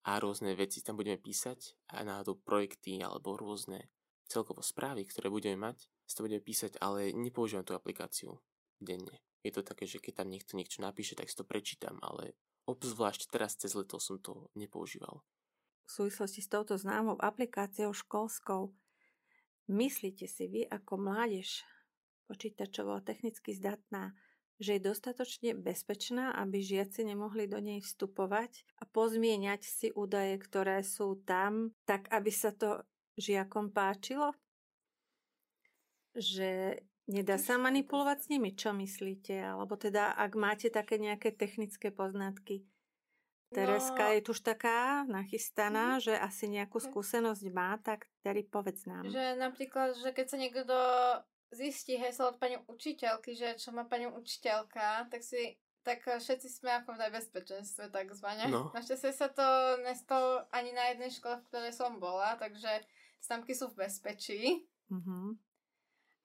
a 0.02 0.18
rôzne 0.18 0.58
veci 0.58 0.82
tam 0.82 0.98
budeme 0.98 1.14
písať 1.14 1.78
a 1.94 2.02
náhodou 2.02 2.42
projekty 2.42 2.98
alebo 2.98 3.38
rôzne 3.38 3.86
celkovo 4.26 4.58
správy, 4.58 5.06
ktoré 5.06 5.30
budeme 5.30 5.70
mať, 5.70 5.86
sa 6.10 6.18
to 6.18 6.26
budeme 6.26 6.42
písať, 6.42 6.82
ale 6.82 7.14
nepoužívam 7.14 7.62
tú 7.62 7.78
aplikáciu 7.78 8.42
denne. 8.82 9.22
Je 9.46 9.54
to 9.54 9.62
také, 9.62 9.86
že 9.86 10.02
keď 10.02 10.26
tam 10.26 10.28
niekto 10.34 10.58
niečo 10.58 10.82
napíše, 10.82 11.14
tak 11.14 11.30
si 11.30 11.38
to 11.38 11.46
prečítam, 11.46 12.02
ale 12.02 12.34
obzvlášť 12.66 13.30
teraz 13.30 13.54
cez 13.54 13.78
leto 13.78 14.02
som 14.02 14.18
to 14.18 14.50
nepoužíval. 14.58 15.22
V 15.86 15.90
súvislosti 15.90 16.42
s 16.42 16.50
touto 16.50 16.74
známou 16.74 17.18
aplikáciou 17.18 17.94
školskou, 17.94 18.74
myslíte 19.70 20.26
si 20.26 20.50
vy 20.50 20.62
ako 20.66 20.98
mládež, 20.98 21.62
počítačovo 22.30 23.02
technicky 23.02 23.54
zdatná, 23.54 24.14
že 24.60 24.76
je 24.76 24.86
dostatočne 24.92 25.56
bezpečná, 25.56 26.36
aby 26.36 26.60
žiaci 26.60 27.08
nemohli 27.08 27.48
do 27.48 27.56
nej 27.58 27.80
vstupovať 27.80 28.68
a 28.76 28.84
pozmieňať 28.84 29.64
si 29.64 29.88
údaje, 29.96 30.36
ktoré 30.36 30.84
sú 30.84 31.16
tam, 31.24 31.72
tak 31.88 32.12
aby 32.12 32.28
sa 32.28 32.52
to 32.52 32.84
žiakom 33.16 33.72
páčilo? 33.72 34.36
Že 36.12 36.76
nedá 37.08 37.40
sa 37.40 37.56
manipulovať 37.56 38.18
s 38.20 38.26
nimi, 38.28 38.52
čo 38.52 38.76
myslíte? 38.76 39.40
Alebo 39.40 39.80
teda, 39.80 40.12
ak 40.12 40.36
máte 40.36 40.68
také 40.68 41.00
nejaké 41.00 41.32
technické 41.32 41.88
poznatky. 41.88 42.68
Tereska 43.50 44.06
no, 44.06 44.14
je 44.14 44.20
tu 44.22 44.30
už 44.30 44.46
taká 44.46 45.02
nachystaná, 45.10 45.98
mm, 45.98 46.06
že 46.06 46.14
asi 46.14 46.46
nejakú 46.46 46.78
skúsenosť 46.78 47.44
má, 47.50 47.82
tak 47.82 48.06
tedy 48.22 48.46
povedz 48.46 48.86
nám. 48.86 49.10
Že 49.10 49.42
napríklad, 49.42 49.98
že 49.98 50.14
keď 50.14 50.26
sa 50.30 50.36
niekto 50.38 50.62
zistí 51.50 51.98
heslo 51.98 52.34
od 52.34 52.38
pani 52.38 52.58
učiteľky, 52.66 53.34
že 53.34 53.58
čo 53.58 53.74
má 53.74 53.84
pani 53.84 54.06
učiteľka, 54.06 55.10
tak 55.10 55.22
si 55.22 55.58
tak 55.80 56.04
všetci 56.04 56.48
sme 56.60 56.84
ako 56.84 56.92
v 56.92 57.02
nebezpečenstve 57.08 57.88
takzvané. 57.88 58.52
No. 58.52 58.68
Našťastie 58.76 59.16
sa 59.16 59.32
to 59.32 59.80
nestalo 59.80 60.44
ani 60.52 60.76
na 60.76 60.92
jednej 60.92 61.08
škole, 61.08 61.40
v 61.40 61.46
ktorej 61.48 61.72
som 61.72 61.96
bola, 61.96 62.36
takže 62.36 62.84
stamky 63.16 63.56
sú 63.56 63.72
v 63.72 63.88
bezpečí. 63.88 64.68
Mm-hmm. 64.92 65.40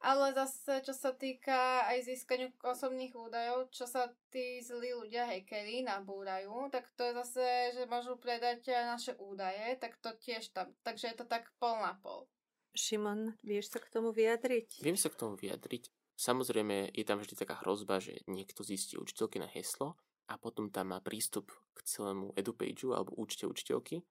Ale 0.05 0.35
zase, 0.35 0.83
čo 0.83 0.91
sa 0.91 1.15
týka 1.15 1.87
aj 1.87 2.03
získaniu 2.03 2.51
osobných 2.61 3.15
údajov, 3.15 3.71
čo 3.71 3.87
sa 3.87 4.11
tí 4.29 4.59
zlí 4.59 4.91
ľudia, 4.91 5.25
hackeri, 5.25 5.87
nabúrajú, 5.87 6.67
tak 6.69 6.91
to 6.93 7.07
je 7.09 7.13
zase, 7.25 7.47
že 7.79 7.89
môžu 7.89 8.19
predať 8.19 8.69
naše 8.85 9.15
údaje, 9.17 9.79
tak 9.79 9.97
to 10.03 10.11
tiež 10.19 10.51
tam. 10.51 10.75
Takže 10.83 11.15
je 11.15 11.17
to 11.17 11.25
tak 11.25 11.47
pol 11.57 11.79
na 11.79 11.95
pol. 12.03 12.27
Šimon, 12.75 13.39
vieš 13.41 13.71
sa 13.71 13.79
k 13.79 13.87
tomu 13.87 14.11
vyjadriť? 14.11 14.83
Viem 14.83 14.99
sa 14.99 15.07
k 15.07 15.15
tomu 15.15 15.39
vyjadriť. 15.39 15.87
Samozrejme, 16.15 16.91
je 16.95 17.03
tam 17.07 17.19
vždy 17.19 17.35
taká 17.35 17.59
hrozba, 17.63 17.99
že 17.99 18.23
niekto 18.27 18.63
zistí 18.63 18.95
učiteľky 18.99 19.39
na 19.39 19.47
heslo 19.51 19.99
a 20.27 20.35
potom 20.39 20.71
tam 20.71 20.95
má 20.95 20.99
prístup 20.99 21.51
k 21.75 21.83
celému 21.83 22.35
edupageu 22.35 22.95
alebo 22.95 23.15
účte 23.15 23.47
učiteľky. 23.47 24.03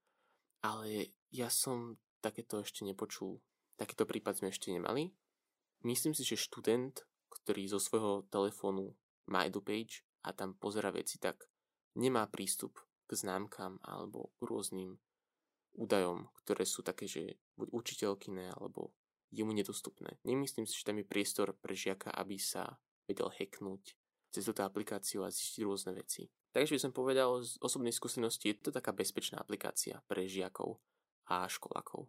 Ale 0.64 1.12
ja 1.29 1.53
som 1.53 2.00
takéto 2.24 2.64
ešte 2.64 2.88
nepočul. 2.88 3.40
Takýto 3.77 4.09
prípad 4.09 4.40
sme 4.40 4.48
ešte 4.48 4.72
nemali. 4.72 5.12
Myslím 5.85 6.16
si, 6.16 6.24
že 6.24 6.40
študent, 6.40 7.05
ktorý 7.29 7.68
zo 7.68 7.77
svojho 7.77 8.24
telefónu 8.33 8.96
má 9.29 9.44
edupage 9.44 10.05
a 10.24 10.33
tam 10.33 10.57
pozera 10.57 10.88
veci, 10.88 11.20
tak 11.20 11.44
nemá 12.00 12.24
prístup 12.29 12.81
k 13.05 13.11
známkam 13.12 13.77
alebo 13.85 14.33
k 14.40 14.48
rôznym 14.48 14.96
údajom, 15.74 16.30
ktoré 16.42 16.64
sú 16.66 16.82
také, 16.82 17.06
že 17.06 17.38
buď 17.58 17.68
učiteľkyné 17.70 18.54
alebo 18.54 18.94
jemu 19.34 19.50
nedostupné. 19.50 20.22
Nemyslím 20.22 20.66
si, 20.66 20.78
že 20.78 20.87
tam 20.87 21.02
je 21.02 21.06
priestor 21.06 21.54
pre 21.58 21.74
žiaka, 21.74 22.14
aby 22.14 22.38
sa 22.38 22.78
vedel 23.10 23.28
hacknúť 23.28 23.98
cez 24.30 24.42
túto 24.46 24.62
aplikáciu 24.62 25.22
a 25.22 25.30
zistiť 25.30 25.62
rôzne 25.66 25.94
veci. 25.94 26.30
Takže 26.54 26.78
by 26.78 26.80
som 26.80 26.92
povedal 26.94 27.42
z 27.42 27.58
osobnej 27.58 27.90
skúsenosti, 27.90 28.54
je 28.54 28.70
to 28.70 28.70
taká 28.70 28.94
bezpečná 28.94 29.42
aplikácia 29.42 30.02
pre 30.06 30.30
žiakov 30.30 30.78
a 31.26 31.46
školákov. 31.50 32.06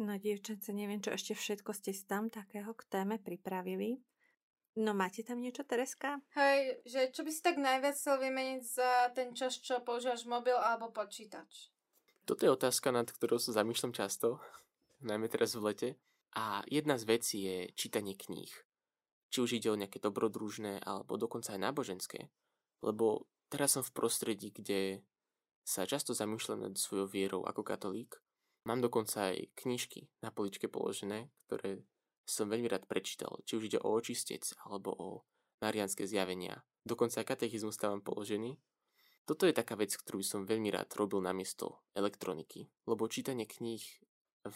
No 0.00 0.16
dievčence, 0.16 0.72
neviem, 0.72 1.00
čo 1.00 1.12
ešte 1.12 1.36
všetko 1.36 1.76
ste 1.76 1.92
si 1.92 2.04
tam 2.08 2.32
takého 2.32 2.72
k 2.72 2.82
téme 2.88 3.16
pripravili. 3.20 4.00
No 4.80 4.96
máte 4.96 5.20
tam 5.20 5.44
niečo, 5.44 5.66
Tereska? 5.66 6.24
Hej, 6.32 6.80
že 6.88 7.00
čo 7.12 7.20
by 7.26 7.30
si 7.32 7.40
tak 7.44 7.60
najviac 7.60 7.96
chcel 7.98 8.16
vymeniť 8.16 8.62
za 8.64 8.92
ten 9.12 9.36
čas, 9.36 9.60
čo 9.60 9.84
používaš 9.84 10.24
mobil 10.24 10.56
alebo 10.56 10.88
počítač? 10.88 11.68
Toto 12.24 12.46
je 12.46 12.52
otázka, 12.52 12.92
nad 12.92 13.08
ktorou 13.08 13.40
sa 13.40 13.56
zamýšľam 13.56 13.92
často, 13.96 14.40
najmä 15.08 15.28
teraz 15.28 15.56
v 15.56 15.64
lete. 15.64 15.88
A 16.36 16.62
jedna 16.70 16.94
z 16.94 17.04
vecí 17.10 17.36
je 17.42 17.56
čítanie 17.74 18.14
kníh. 18.14 18.54
Či 19.34 19.38
už 19.42 19.50
ide 19.58 19.68
o 19.70 19.78
nejaké 19.78 19.98
dobrodružné, 19.98 20.78
alebo 20.82 21.18
dokonca 21.18 21.54
aj 21.54 21.60
náboženské. 21.62 22.30
Lebo 22.86 23.26
teraz 23.50 23.74
som 23.74 23.82
v 23.82 23.94
prostredí, 23.94 24.54
kde 24.54 25.02
sa 25.66 25.86
často 25.90 26.14
zamýšľam 26.14 26.70
nad 26.70 26.74
svojou 26.78 27.10
vierou 27.10 27.42
ako 27.46 27.66
katolík 27.66 28.22
Mám 28.68 28.84
dokonca 28.84 29.32
aj 29.32 29.56
knižky 29.56 30.12
na 30.20 30.28
poličke 30.28 30.68
položené, 30.68 31.32
ktoré 31.48 31.80
som 32.28 32.52
veľmi 32.52 32.68
rád 32.68 32.84
prečítal, 32.84 33.40
či 33.48 33.56
už 33.56 33.72
ide 33.72 33.78
o 33.80 33.96
očistec 33.96 34.44
alebo 34.68 34.92
o 34.92 35.08
marianské 35.64 36.04
zjavenia. 36.04 36.60
Dokonca 36.84 37.24
aj 37.24 37.28
katechizmus 37.34 37.80
tam 37.80 37.98
mám 37.98 38.02
položený. 38.04 38.60
Toto 39.30 39.46
je 39.46 39.54
taká 39.54 39.78
vec, 39.78 39.94
ktorú 39.94 40.26
som 40.26 40.42
veľmi 40.42 40.74
rád 40.74 40.90
robil 40.98 41.22
namiesto 41.22 41.86
elektroniky, 41.94 42.66
lebo 42.90 43.06
čítanie 43.06 43.46
kníh 43.46 43.78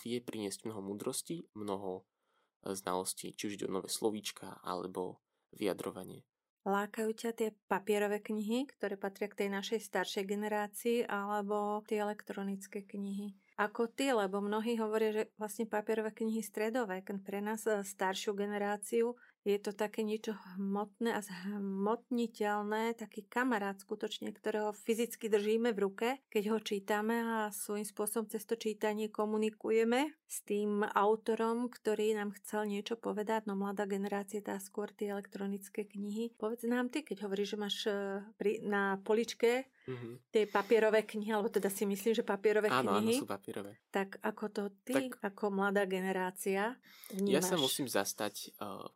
vie 0.03 0.19
priniesť 0.19 0.67
mnoho 0.67 0.83
múdrosti, 0.83 1.47
mnoho 1.55 2.03
e, 2.03 2.75
znalostí, 2.75 3.39
či 3.39 3.47
už 3.47 3.55
ide 3.55 3.71
o 3.71 3.75
nové 3.79 3.87
slovíčka 3.87 4.59
alebo 4.67 5.23
vyjadrovanie. 5.55 6.27
Lákajú 6.67 7.07
ťa 7.15 7.31
tie 7.39 7.49
papierové 7.71 8.19
knihy, 8.19 8.67
ktoré 8.67 8.99
patria 8.99 9.31
k 9.31 9.47
tej 9.47 9.49
našej 9.55 9.79
staršej 9.79 10.27
generácii, 10.27 11.07
alebo 11.07 11.87
tie 11.87 12.03
elektronické 12.03 12.83
knihy? 12.83 13.31
ako 13.55 13.87
ty, 13.87 14.11
lebo 14.11 14.43
mnohí 14.43 14.75
hovoria, 14.83 15.15
že 15.15 15.23
vlastne 15.39 15.71
papierové 15.71 16.11
knihy 16.11 16.43
stredovek 16.43 17.07
pre 17.23 17.39
nás 17.39 17.63
e, 17.71 17.87
staršiu 17.87 18.35
generáciu 18.35 19.15
je 19.45 19.61
to 19.61 19.77
také 19.77 20.01
niečo 20.01 20.33
hmotné 20.57 21.13
a 21.13 21.21
zhmotniteľné, 21.21 22.97
taký 22.97 23.29
kamarát 23.29 23.77
skutočne, 23.77 24.33
ktorého 24.33 24.73
fyzicky 24.73 25.29
držíme 25.29 25.77
v 25.77 25.83
ruke, 25.85 26.09
keď 26.33 26.45
ho 26.57 26.59
čítame 26.65 27.21
a 27.21 27.53
svojím 27.53 27.85
spôsobom 27.85 28.25
cez 28.33 28.49
to 28.49 28.57
čítanie 28.57 29.13
komunikujeme 29.13 30.17
s 30.25 30.41
tým 30.49 30.81
autorom, 30.83 31.69
ktorý 31.69 32.17
nám 32.17 32.33
chcel 32.41 32.65
niečo 32.73 32.97
povedať. 32.97 33.45
No 33.45 33.53
mladá 33.55 33.85
generácia 33.85 34.41
tá 34.41 34.57
skôr 34.57 34.89
tie 34.97 35.13
elektronické 35.13 35.85
knihy. 35.85 36.33
Povedz 36.35 36.65
nám 36.65 36.89
ty, 36.89 37.05
keď 37.05 37.29
hovoríš, 37.29 37.55
že 37.55 37.61
máš 37.61 37.77
e, 37.85 38.25
pri, 38.41 38.65
na 38.65 38.97
poličke 39.05 39.69
mm-hmm. 39.85 40.33
tie 40.33 40.49
papierové 40.49 41.05
knihy, 41.05 41.37
alebo 41.37 41.53
teda 41.53 41.69
si 41.69 41.85
myslím, 41.85 42.17
že 42.17 42.25
papierové 42.25 42.73
áno, 42.73 42.97
knihy. 42.97 43.21
Áno, 43.21 43.23
sú 43.23 43.29
papierové. 43.29 43.77
Tak 43.93 44.25
ako 44.25 44.45
to 44.49 44.65
ty, 44.83 45.13
tak 45.13 45.21
ako 45.21 45.53
mladá 45.53 45.85
generácia 45.85 46.81
vnímaš? 47.13 47.37
Ja 47.37 47.41
sa 47.45 47.61
musím 47.61 47.87
zastať 47.87 48.57
uh, 48.59 48.89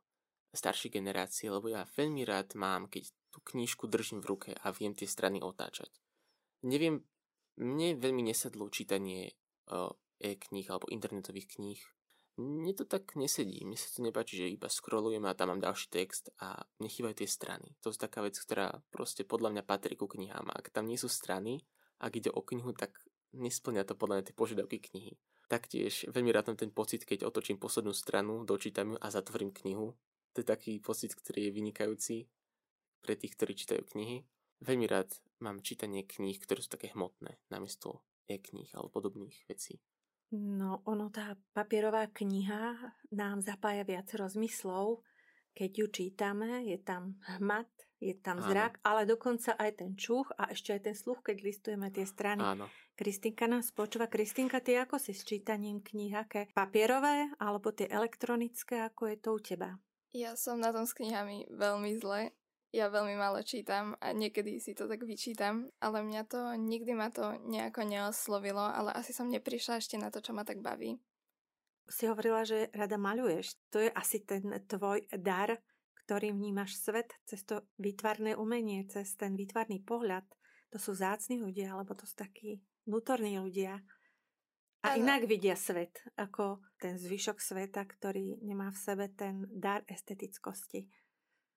staršej 0.53 0.97
generácie, 0.97 1.53
lebo 1.53 1.69
ja 1.69 1.85
veľmi 1.97 2.25
rád 2.25 2.57
mám, 2.57 2.89
keď 2.89 3.13
tú 3.33 3.39
knížku 3.45 3.87
držím 3.87 4.25
v 4.25 4.29
ruke 4.33 4.51
a 4.57 4.73
viem 4.73 4.97
tie 4.97 5.05
strany 5.05 5.45
otáčať. 5.45 5.93
Neviem, 6.65 7.05
mne 7.59 7.99
veľmi 7.99 8.25
nesadlo 8.25 8.71
čítanie 8.73 9.37
e-kníh 10.19 10.67
alebo 10.71 10.89
internetových 10.89 11.59
kníh. 11.59 11.81
Mne 12.39 12.71
to 12.71 12.87
tak 12.87 13.19
nesedí, 13.19 13.67
mne 13.67 13.75
sa 13.75 13.91
to 13.91 13.99
nepáči, 13.99 14.39
že 14.39 14.55
iba 14.55 14.71
scrollujem 14.71 15.27
a 15.27 15.35
tam 15.35 15.51
mám 15.51 15.61
ďalší 15.61 15.91
text 15.91 16.31
a 16.39 16.63
nechýbajú 16.79 17.19
tie 17.19 17.29
strany. 17.29 17.75
To 17.83 17.91
je 17.91 17.99
taká 17.99 18.23
vec, 18.23 18.39
ktorá 18.39 18.79
proste 18.95 19.27
podľa 19.27 19.59
mňa 19.59 19.63
patrí 19.67 19.99
ku 19.99 20.07
knihám. 20.07 20.47
Ak 20.55 20.71
tam 20.71 20.87
nie 20.87 20.95
sú 20.95 21.11
strany, 21.11 21.67
ak 21.99 22.15
ide 22.15 22.31
o 22.31 22.39
knihu, 22.47 22.71
tak 22.79 22.95
nesplňa 23.35 23.83
to 23.83 23.99
podľa 23.99 24.23
mňa 24.23 24.25
tie 24.31 24.39
požiadavky 24.39 24.79
knihy. 24.79 25.19
Taktiež 25.51 26.07
veľmi 26.15 26.31
rád 26.31 26.55
ten 26.55 26.71
pocit, 26.71 27.03
keď 27.03 27.27
otočím 27.27 27.59
poslednú 27.59 27.91
stranu, 27.91 28.47
dočítam 28.47 28.95
ju 28.95 28.97
a 29.03 29.09
zatvorím 29.11 29.51
knihu 29.51 29.99
to 30.39 30.47
je 30.47 30.55
taký 30.55 30.73
pocit, 30.79 31.19
ktorý 31.19 31.51
je 31.51 31.57
vynikajúci 31.59 32.17
pre 33.03 33.19
tých, 33.19 33.35
ktorí 33.35 33.59
čítajú 33.59 33.83
knihy. 33.91 34.23
Veľmi 34.63 34.87
rád 34.87 35.11
mám 35.43 35.67
čítanie 35.67 36.07
kníh, 36.07 36.39
ktoré 36.39 36.63
sú 36.63 36.71
také 36.71 36.95
hmotné, 36.95 37.43
namiesto 37.51 38.07
e-kníh 38.31 38.71
alebo 38.79 39.03
podobných 39.03 39.35
vecí. 39.51 39.83
No, 40.31 40.87
ono, 40.87 41.11
tá 41.11 41.35
papierová 41.51 42.07
kniha 42.07 42.79
nám 43.11 43.43
zapája 43.43 43.83
viac 43.83 44.07
rozmyslov. 44.15 45.03
Keď 45.59 45.71
ju 45.75 45.87
čítame, 45.91 46.71
je 46.71 46.79
tam 46.79 47.19
hmat, 47.43 47.67
je 47.99 48.15
tam 48.15 48.39
zrak, 48.39 48.79
Áno. 48.79 48.85
ale 48.87 49.11
dokonca 49.11 49.59
aj 49.59 49.83
ten 49.83 49.99
čuch 49.99 50.31
a 50.39 50.55
ešte 50.55 50.71
aj 50.71 50.81
ten 50.87 50.95
sluch, 50.95 51.19
keď 51.27 51.43
listujeme 51.43 51.91
tie 51.91 52.07
strany. 52.07 52.47
Áno. 52.47 52.71
Kristinka 52.95 53.51
nás 53.51 53.75
počúva. 53.75 54.07
Kristinka, 54.07 54.63
ty 54.63 54.79
ako 54.79 55.03
si 55.03 55.19
s 55.19 55.27
čítaním 55.27 55.83
kníh? 55.83 56.15
Aké 56.15 56.47
papierové 56.55 57.27
alebo 57.43 57.75
tie 57.75 57.91
elektronické? 57.91 58.87
Ako 58.87 59.11
je 59.11 59.17
to 59.19 59.35
u 59.35 59.41
teba? 59.43 59.83
Ja 60.17 60.35
som 60.41 60.57
na 60.57 60.73
tom 60.73 60.89
s 60.89 60.97
knihami 60.97 61.53
veľmi 61.53 62.01
zle. 62.01 62.33
Ja 62.69 62.93
veľmi 62.93 63.17
málo 63.17 63.41
čítam 63.41 63.97
a 63.97 64.13
niekedy 64.13 64.61
si 64.61 64.77
to 64.77 64.85
tak 64.85 65.01
vyčítam, 65.01 65.73
ale 65.81 66.05
mňa 66.05 66.23
to, 66.29 66.53
nikdy 66.61 66.93
ma 66.93 67.09
to 67.09 67.41
nejako 67.49 67.89
neoslovilo, 67.89 68.61
ale 68.61 68.93
asi 68.93 69.17
som 69.17 69.33
neprišla 69.33 69.81
ešte 69.81 69.97
na 69.97 70.13
to, 70.13 70.21
čo 70.21 70.37
ma 70.37 70.45
tak 70.45 70.61
baví. 70.61 71.01
Si 71.89 72.05
hovorila, 72.05 72.45
že 72.45 72.69
rada 72.77 73.01
maľuješ. 73.01 73.57
To 73.73 73.81
je 73.81 73.89
asi 73.89 74.21
ten 74.21 74.45
tvoj 74.69 75.09
dar, 75.17 75.57
ktorým 76.05 76.37
vnímaš 76.37 76.77
svet 76.77 77.17
cez 77.25 77.41
to 77.49 77.65
výtvarné 77.81 78.37
umenie, 78.37 78.85
cez 78.85 79.17
ten 79.17 79.33
výtvarný 79.33 79.81
pohľad. 79.81 80.29
To 80.69 80.77
sú 80.77 80.93
zácni 80.93 81.41
ľudia, 81.41 81.73
alebo 81.73 81.97
to 81.97 82.05
sú 82.05 82.21
takí 82.21 82.61
vnútorní 82.85 83.41
ľudia. 83.41 83.81
A 84.87 84.95
ano. 84.95 85.03
inak 85.03 85.27
vidia 85.27 85.59
svet, 85.59 85.99
ako 86.15 86.63
ten 86.79 86.95
zvyšok 86.95 87.43
sveta, 87.43 87.83
ktorý 87.83 88.39
nemá 88.47 88.71
v 88.71 88.79
sebe 88.79 89.07
ten 89.11 89.47
dar 89.51 89.83
estetickosti. 89.91 90.87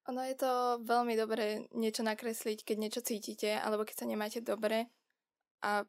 Ono 0.10 0.26
je 0.26 0.34
to 0.34 0.82
veľmi 0.82 1.14
dobré 1.14 1.70
niečo 1.78 2.02
nakresliť, 2.02 2.66
keď 2.66 2.78
niečo 2.82 3.02
cítite, 3.06 3.54
alebo 3.54 3.86
keď 3.86 4.02
sa 4.02 4.10
nemáte 4.10 4.42
dobre 4.42 4.90
a 5.62 5.86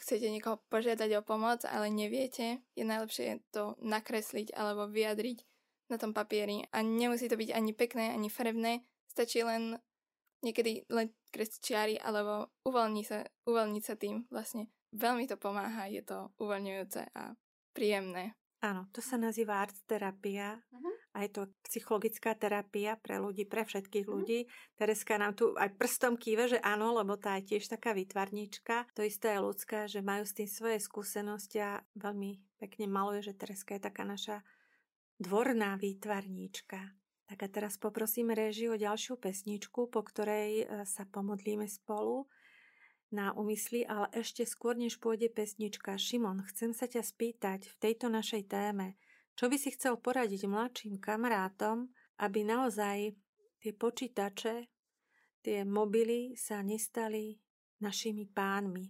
chcete 0.00 0.32
niekoho 0.32 0.64
požiadať 0.72 1.20
o 1.20 1.26
pomoc, 1.26 1.68
ale 1.68 1.92
neviete, 1.92 2.64
je 2.72 2.84
najlepšie 2.88 3.44
to 3.52 3.76
nakresliť 3.84 4.56
alebo 4.56 4.88
vyjadriť 4.88 5.44
na 5.92 6.00
tom 6.00 6.16
papieri. 6.16 6.64
A 6.72 6.80
nemusí 6.80 7.28
to 7.28 7.36
byť 7.36 7.50
ani 7.52 7.76
pekné, 7.76 8.16
ani 8.16 8.32
farebné, 8.32 8.88
stačí 9.12 9.44
len 9.44 9.76
niekedy 10.40 10.88
len 10.88 11.12
kresliť 11.28 11.60
čiary 11.60 11.94
alebo 12.00 12.48
uvoľniť 12.64 13.04
sa, 13.04 13.28
uvoľniť 13.44 13.84
sa 13.84 13.94
tým 14.00 14.24
vlastne 14.32 14.72
veľmi 14.94 15.24
to 15.30 15.36
pomáha, 15.38 15.90
je 15.90 16.02
to 16.02 16.30
uvoľňujúce 16.38 17.02
a 17.14 17.34
príjemné. 17.74 18.34
Áno, 18.60 18.92
to 18.92 19.00
sa 19.00 19.16
nazýva 19.16 19.64
art 19.64 19.72
terapia 19.88 20.60
uh-huh. 20.60 21.16
a 21.16 21.24
je 21.24 21.32
to 21.32 21.48
psychologická 21.64 22.36
terapia 22.36 23.00
pre 23.00 23.16
ľudí, 23.16 23.48
pre 23.48 23.64
všetkých 23.64 24.04
uh-huh. 24.04 24.20
ľudí. 24.20 24.40
Tereska 24.76 25.16
nám 25.16 25.32
tu 25.32 25.56
aj 25.56 25.80
prstom 25.80 26.20
kýve, 26.20 26.44
že 26.44 26.58
áno, 26.60 26.92
lebo 26.92 27.16
tá 27.16 27.40
je 27.40 27.56
tiež 27.56 27.72
taká 27.72 27.96
vytvarníčka. 27.96 28.84
To 28.92 29.00
isté 29.00 29.32
je 29.32 29.40
ľudská, 29.40 29.88
že 29.88 30.04
majú 30.04 30.28
s 30.28 30.36
tým 30.36 30.44
svoje 30.44 30.76
skúsenosti 30.76 31.56
a 31.64 31.80
veľmi 31.96 32.60
pekne 32.60 32.84
maluje, 32.84 33.24
že 33.24 33.32
Tereska 33.32 33.80
je 33.80 33.88
taká 33.88 34.04
naša 34.04 34.44
dvorná 35.16 35.80
výtvarníčka. 35.80 37.00
Tak 37.32 37.38
a 37.40 37.48
teraz 37.48 37.80
poprosím 37.80 38.36
reži 38.36 38.68
o 38.68 38.76
ďalšiu 38.76 39.16
pesničku, 39.16 39.88
po 39.88 40.00
ktorej 40.04 40.66
e, 40.66 40.84
sa 40.84 41.06
pomodlíme 41.06 41.64
spolu 41.64 42.28
na 43.10 43.34
úmysly, 43.34 43.82
ale 43.86 44.06
ešte 44.14 44.46
skôr, 44.46 44.78
než 44.78 45.02
pôjde 45.02 45.30
pesnička. 45.30 45.98
Šimon, 45.98 46.46
chcem 46.50 46.70
sa 46.70 46.86
ťa 46.86 47.02
spýtať 47.02 47.66
v 47.66 47.74
tejto 47.78 48.06
našej 48.06 48.46
téme, 48.46 48.94
čo 49.34 49.50
by 49.50 49.56
si 49.58 49.74
chcel 49.74 49.98
poradiť 49.98 50.46
mladším 50.46 51.02
kamarátom, 51.02 51.90
aby 52.22 52.46
naozaj 52.46 53.14
tie 53.60 53.72
počítače, 53.74 54.70
tie 55.42 55.58
mobily 55.66 56.38
sa 56.38 56.62
nestali 56.62 57.36
našimi 57.80 58.28
pánmi. 58.28 58.86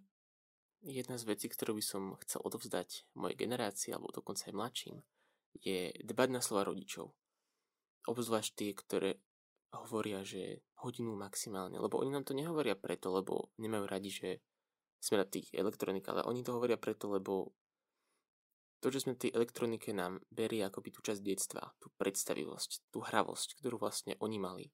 Jedna 0.80 1.20
z 1.20 1.28
vecí, 1.28 1.46
ktorú 1.52 1.76
by 1.76 1.84
som 1.84 2.02
chcel 2.24 2.40
odovzdať 2.40 3.04
mojej 3.12 3.36
generácii, 3.36 3.92
alebo 3.92 4.12
dokonca 4.12 4.48
aj 4.48 4.56
mladším, 4.56 4.96
je 5.60 5.92
dbať 6.00 6.28
na 6.32 6.40
slova 6.40 6.68
rodičov. 6.72 7.12
Obzvlášť 8.08 8.50
tie, 8.56 8.70
ktoré 8.72 9.10
hovoria, 9.76 10.24
že 10.24 10.64
hodinu 10.82 11.16
maximálne, 11.16 11.76
lebo 11.76 12.00
oni 12.00 12.10
nám 12.12 12.24
to 12.24 12.36
nehovoria 12.36 12.74
preto, 12.74 13.12
lebo 13.12 13.52
nemajú 13.60 13.84
radi, 13.86 14.10
že 14.10 14.28
sme 15.00 15.24
na 15.24 15.26
tých 15.26 15.48
elektronik, 15.56 16.04
ale 16.08 16.24
oni 16.28 16.44
to 16.44 16.52
hovoria 16.52 16.76
preto, 16.76 17.08
lebo 17.08 17.56
to, 18.80 18.88
že 18.88 19.04
sme 19.04 19.12
v 19.16 19.28
tej 19.28 19.30
elektronike 19.36 19.92
nám 19.92 20.24
berie 20.32 20.64
akoby 20.64 20.88
tú 20.92 21.00
časť 21.04 21.20
detstva, 21.20 21.72
tú 21.76 21.92
predstavivosť, 22.00 22.88
tú 22.88 23.04
hravosť, 23.04 23.60
ktorú 23.60 23.76
vlastne 23.76 24.16
oni 24.20 24.40
mali. 24.40 24.66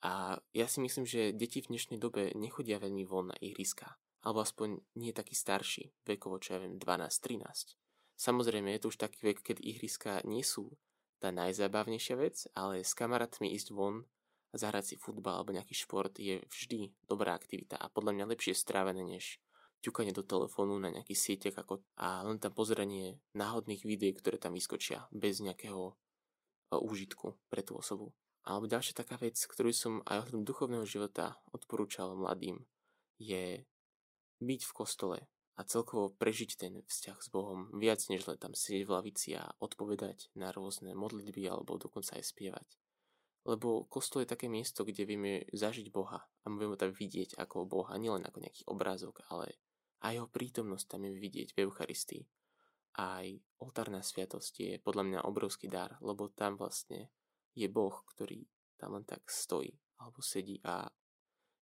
A 0.00 0.40
ja 0.56 0.64
si 0.64 0.80
myslím, 0.80 1.04
že 1.04 1.36
deti 1.36 1.60
v 1.60 1.76
dnešnej 1.76 2.00
dobe 2.00 2.32
nechodia 2.32 2.80
veľmi 2.80 3.04
von 3.04 3.28
na 3.28 3.36
ihriska, 3.44 4.00
alebo 4.24 4.40
aspoň 4.40 4.80
nie 4.96 5.12
taký 5.12 5.36
starší, 5.36 5.92
vekovo, 6.08 6.40
čo 6.40 6.56
ja 6.56 6.64
viem, 6.64 6.80
12-13. 6.80 7.76
Samozrejme, 8.16 8.72
je 8.72 8.80
to 8.80 8.88
už 8.88 8.96
taký 8.96 9.32
vek, 9.32 9.44
keď 9.44 9.56
ihriska 9.60 10.24
nie 10.24 10.40
sú 10.40 10.72
tá 11.20 11.28
najzábavnejšia 11.28 12.16
vec, 12.16 12.48
ale 12.56 12.80
s 12.80 12.96
kamarátmi 12.96 13.52
ísť 13.52 13.76
von 13.76 14.08
zahrať 14.52 14.84
si 14.84 14.94
futbal 14.98 15.40
alebo 15.40 15.54
nejaký 15.54 15.74
šport 15.74 16.12
je 16.18 16.42
vždy 16.50 16.94
dobrá 17.06 17.34
aktivita 17.38 17.78
a 17.78 17.90
podľa 17.90 18.18
mňa 18.18 18.30
lepšie 18.34 18.54
strávené 18.54 19.02
než 19.06 19.38
ťukanie 19.80 20.12
do 20.12 20.20
telefónu 20.20 20.76
na 20.76 20.92
nejaký 20.92 21.16
sieťach 21.16 21.64
ako, 21.64 21.80
a 21.96 22.20
len 22.26 22.36
tam 22.36 22.52
pozeranie 22.52 23.16
náhodných 23.32 23.88
videí, 23.88 24.12
ktoré 24.12 24.36
tam 24.36 24.52
vyskočia 24.52 25.08
bez 25.08 25.40
nejakého 25.40 25.96
úžitku 26.70 27.40
pre 27.48 27.64
tú 27.64 27.80
osobu. 27.80 28.12
Alebo 28.44 28.68
ďalšia 28.68 28.96
taká 28.96 29.16
vec, 29.20 29.36
ktorú 29.36 29.72
som 29.72 30.00
aj 30.08 30.24
ohľadom 30.24 30.44
duchovného 30.44 30.86
života 30.88 31.36
odporúčal 31.52 32.12
mladým, 32.16 32.64
je 33.20 33.64
byť 34.40 34.60
v 34.64 34.72
kostole 34.72 35.18
a 35.56 35.60
celkovo 35.68 36.08
prežiť 36.16 36.50
ten 36.56 36.72
vzťah 36.80 37.18
s 37.20 37.28
Bohom 37.28 37.68
viac 37.76 38.00
než 38.08 38.24
len 38.24 38.40
tam 38.40 38.56
sedieť 38.56 38.88
v 38.88 38.94
lavici 38.96 39.36
a 39.36 39.44
odpovedať 39.60 40.32
na 40.32 40.48
rôzne 40.56 40.96
modlitby 40.96 41.44
alebo 41.52 41.76
dokonca 41.76 42.16
aj 42.16 42.32
spievať. 42.32 42.79
Lebo 43.48 43.88
kostol 43.88 44.22
je 44.22 44.32
také 44.36 44.52
miesto, 44.52 44.84
kde 44.84 45.08
vieme 45.08 45.48
zažiť 45.50 45.88
Boha 45.88 46.20
a 46.20 46.46
môžeme 46.52 46.76
tam 46.76 46.92
vidieť 46.92 47.40
ako 47.40 47.64
Boha, 47.64 47.96
nielen 47.96 48.24
ako 48.28 48.38
nejaký 48.44 48.62
obrázok, 48.68 49.24
ale 49.32 49.56
aj 50.04 50.20
jeho 50.20 50.28
prítomnosť 50.28 50.86
tam 50.96 51.08
je 51.08 51.12
vidieť 51.16 51.48
v 51.56 51.60
Eucharistii. 51.64 52.24
Aj 53.00 53.24
oltárna 53.62 54.04
sviatosť 54.04 54.54
je 54.60 54.72
podľa 54.82 55.04
mňa 55.08 55.20
obrovský 55.24 55.72
dar, 55.72 55.96
lebo 56.04 56.28
tam 56.32 56.60
vlastne 56.60 57.08
je 57.56 57.68
Boh, 57.70 58.04
ktorý 58.12 58.44
tam 58.76 58.96
len 58.96 59.04
tak 59.08 59.24
stojí 59.28 59.72
alebo 60.00 60.24
sedí 60.24 60.60
a 60.64 60.88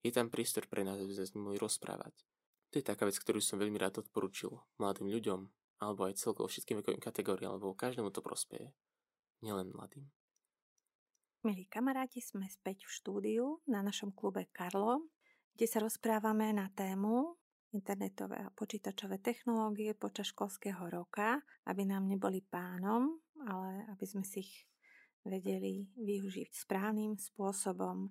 je 0.06 0.14
tam 0.14 0.30
priestor 0.30 0.70
pre 0.70 0.86
nás, 0.86 1.02
aby 1.02 1.14
sme 1.14 1.26
s 1.26 1.34
ním 1.34 1.58
rozprávať. 1.58 2.14
To 2.72 2.80
je 2.80 2.86
taká 2.86 3.10
vec, 3.10 3.18
ktorú 3.18 3.42
som 3.42 3.58
veľmi 3.58 3.76
rád 3.82 4.06
odporúčil 4.06 4.54
mladým 4.78 5.10
ľuďom, 5.10 5.40
alebo 5.82 6.06
aj 6.06 6.20
celkovo 6.20 6.46
všetkým 6.52 6.80
vekovým 6.84 7.02
kategóriám, 7.02 7.58
alebo 7.58 7.74
každému 7.74 8.14
to 8.14 8.22
prospeje, 8.22 8.76
nielen 9.42 9.74
mladým. 9.74 10.06
Milí 11.46 11.70
kamaráti, 11.70 12.18
sme 12.18 12.50
späť 12.50 12.90
v 12.90 12.96
štúdiu 12.98 13.46
na 13.70 13.86
našom 13.86 14.10
klube 14.10 14.50
Karlo, 14.50 15.06
kde 15.54 15.70
sa 15.70 15.78
rozprávame 15.78 16.50
na 16.50 16.66
tému 16.74 17.38
internetové 17.78 18.42
a 18.42 18.50
počítačové 18.50 19.22
technológie 19.22 19.94
počas 19.94 20.34
školského 20.34 20.90
roka, 20.90 21.38
aby 21.70 21.86
nám 21.86 22.10
neboli 22.10 22.42
pánom, 22.42 23.22
ale 23.46 23.86
aby 23.94 24.06
sme 24.10 24.26
si 24.26 24.42
ich 24.42 24.66
vedeli 25.22 25.86
využiť 25.94 26.58
správnym 26.58 27.14
spôsobom. 27.22 28.10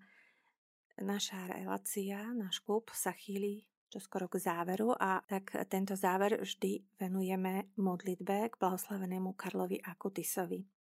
Naša 1.02 1.50
relácia, 1.50 2.30
náš 2.30 2.62
klub 2.62 2.94
sa 2.94 3.10
chýli 3.10 3.66
čo 3.86 4.02
skoro 4.02 4.26
k 4.26 4.42
záveru 4.42 4.94
a 4.98 5.22
tak 5.26 5.54
tento 5.70 5.94
záver 5.94 6.42
vždy 6.42 6.98
venujeme 6.98 7.70
modlitbe 7.78 8.50
k 8.50 8.58
blahoslavenému 8.58 9.34
Karlovi 9.38 9.78
Akutisovi. 9.78 10.75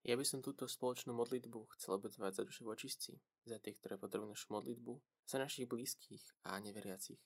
Ja 0.00 0.16
by 0.16 0.24
som 0.24 0.40
túto 0.40 0.64
spoločnú 0.64 1.12
modlitbu 1.12 1.76
chcel 1.76 2.00
obetovať 2.00 2.40
za 2.40 2.42
duše 2.48 2.62
vočistci, 2.64 3.12
za 3.44 3.60
tých, 3.60 3.76
ktoré 3.80 4.00
potrebujú 4.00 4.32
našu 4.32 4.48
modlitbu, 4.48 4.96
za 5.28 5.36
našich 5.36 5.68
blízkych 5.68 6.24
a 6.48 6.56
neveriacich. 6.56 7.20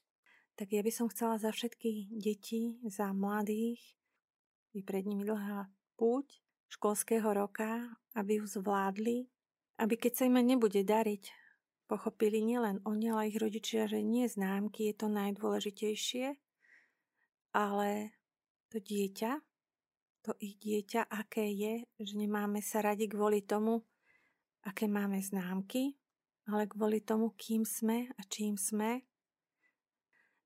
Tak 0.58 0.70
ja 0.74 0.82
by 0.82 0.90
som 0.90 1.06
chcela 1.10 1.38
za 1.38 1.54
všetky 1.54 2.14
deti, 2.18 2.78
za 2.86 3.14
mladých, 3.14 3.82
je 4.74 4.82
pred 4.82 5.06
nimi 5.06 5.22
dlhá 5.22 5.70
púť 5.94 6.42
školského 6.70 7.30
roka, 7.30 7.94
aby 8.18 8.42
ju 8.42 8.46
zvládli, 8.46 9.30
aby 9.78 9.94
keď 9.94 10.12
sa 10.18 10.22
im 10.26 10.42
nebude 10.42 10.82
dariť 10.82 11.44
Pochopili 11.84 12.40
nielen 12.40 12.80
oni, 12.88 13.12
ale 13.12 13.28
ich 13.28 13.36
rodičia, 13.36 13.84
že 13.84 14.00
nie 14.00 14.24
známky 14.24 14.88
je 14.88 14.94
to 14.96 15.12
najdôležitejšie, 15.12 16.32
ale 17.52 18.16
to 18.72 18.80
dieťa, 18.80 19.44
to 20.24 20.32
ich 20.40 20.56
dieťa, 20.56 21.12
aké 21.12 21.44
je, 21.52 21.84
že 22.00 22.14
nemáme 22.16 22.64
sa 22.64 22.80
radi 22.80 23.04
kvôli 23.04 23.44
tomu, 23.44 23.84
aké 24.64 24.88
máme 24.88 25.20
známky, 25.20 26.00
ale 26.48 26.64
kvôli 26.64 27.04
tomu, 27.04 27.36
kým 27.36 27.68
sme 27.68 28.08
a 28.16 28.22
čím 28.24 28.56
sme. 28.56 29.04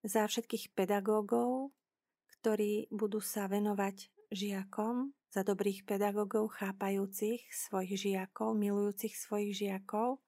Za 0.02 0.26
všetkých 0.26 0.74
pedagógov, 0.74 1.70
ktorí 2.38 2.90
budú 2.90 3.22
sa 3.22 3.46
venovať 3.46 4.10
žiakom, 4.34 5.14
za 5.30 5.46
dobrých 5.46 5.86
pedagógov 5.86 6.58
chápajúcich 6.58 7.46
svojich 7.54 7.94
žiakov, 7.94 8.58
milujúcich 8.58 9.14
svojich 9.14 9.54
žiakov, 9.54 10.18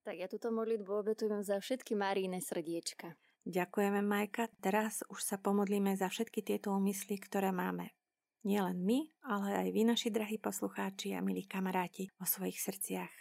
tak 0.00 0.16
ja 0.16 0.26
túto 0.32 0.48
modlitbu 0.48 0.90
obetujem 1.06 1.44
za 1.44 1.60
všetky 1.60 1.92
Maríne 1.92 2.40
srdiečka. 2.40 3.14
Ďakujeme, 3.44 4.00
Majka. 4.00 4.48
Teraz 4.60 5.04
už 5.12 5.20
sa 5.20 5.36
pomodlíme 5.36 5.92
za 5.92 6.08
všetky 6.08 6.40
tieto 6.40 6.72
úmysly, 6.72 7.20
ktoré 7.20 7.52
máme. 7.52 7.92
Nielen 8.40 8.80
my, 8.80 9.04
ale 9.28 9.48
aj 9.52 9.68
vy, 9.68 9.82
naši 9.84 10.08
drahí 10.08 10.40
poslucháči 10.40 11.12
a 11.12 11.20
milí 11.20 11.44
kamaráti, 11.44 12.08
o 12.16 12.24
svojich 12.24 12.56
srdciach. 12.56 13.12